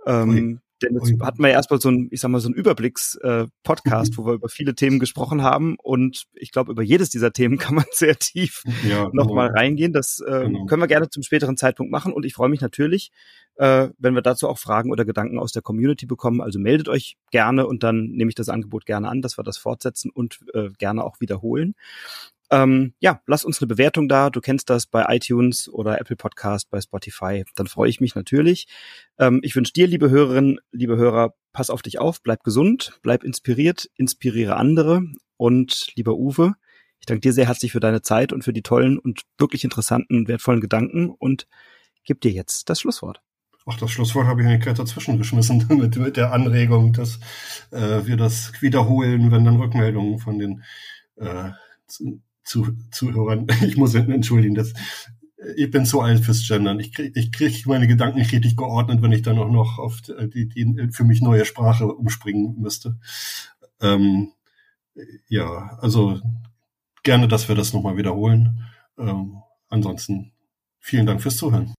[0.05, 1.19] Ähm, denn jetzt Ui.
[1.21, 4.33] hatten wir ja erstmal so ein, ich sag mal, so ein Überblicks-Podcast, äh, wo wir
[4.33, 5.75] über viele Themen gesprochen haben.
[5.81, 9.59] Und ich glaube, über jedes dieser Themen kann man sehr tief ja, nochmal genau.
[9.59, 9.93] reingehen.
[9.93, 10.65] Das äh, genau.
[10.65, 12.13] können wir gerne zum späteren Zeitpunkt machen.
[12.13, 13.11] Und ich freue mich natürlich,
[13.55, 16.41] äh, wenn wir dazu auch Fragen oder Gedanken aus der Community bekommen.
[16.41, 19.57] Also meldet euch gerne und dann nehme ich das Angebot gerne an, dass wir das
[19.57, 21.75] fortsetzen und äh, gerne auch wiederholen.
[22.51, 24.29] Ähm, ja, lass uns eine Bewertung da.
[24.29, 27.43] Du kennst das bei iTunes oder Apple Podcast, bei Spotify.
[27.55, 28.67] Dann freue ich mich natürlich.
[29.17, 33.23] Ähm, ich wünsche dir, liebe Hörerinnen, liebe Hörer, pass auf dich auf, bleib gesund, bleib
[33.23, 35.01] inspiriert, inspiriere andere.
[35.37, 36.53] Und lieber Uwe,
[36.99, 40.17] ich danke dir sehr herzlich für deine Zeit und für die tollen und wirklich interessanten
[40.17, 41.47] und wertvollen Gedanken und
[42.03, 43.21] gebe dir jetzt das Schlusswort.
[43.65, 47.19] Ach, das Schlusswort habe ich eigentlich gleich dazwischen geschmissen mit, mit der Anregung, dass
[47.71, 50.63] äh, wir das wiederholen, wenn dann Rückmeldungen von den
[51.17, 51.51] äh,
[52.49, 54.73] zu, Zuhörern, ich muss entschuldigen, dass
[55.55, 56.79] ich bin zu alt fürs Gendern.
[56.81, 60.01] Ich kriege ich krieg meine Gedanken nicht richtig geordnet, wenn ich dann auch noch auf
[60.01, 62.97] die, die für mich neue Sprache umspringen müsste.
[63.79, 64.33] Ähm,
[65.29, 66.19] ja, also
[67.03, 68.65] gerne, dass wir das nochmal wiederholen.
[68.97, 69.37] Ähm,
[69.69, 70.33] ansonsten
[70.79, 71.73] vielen Dank fürs Zuhören.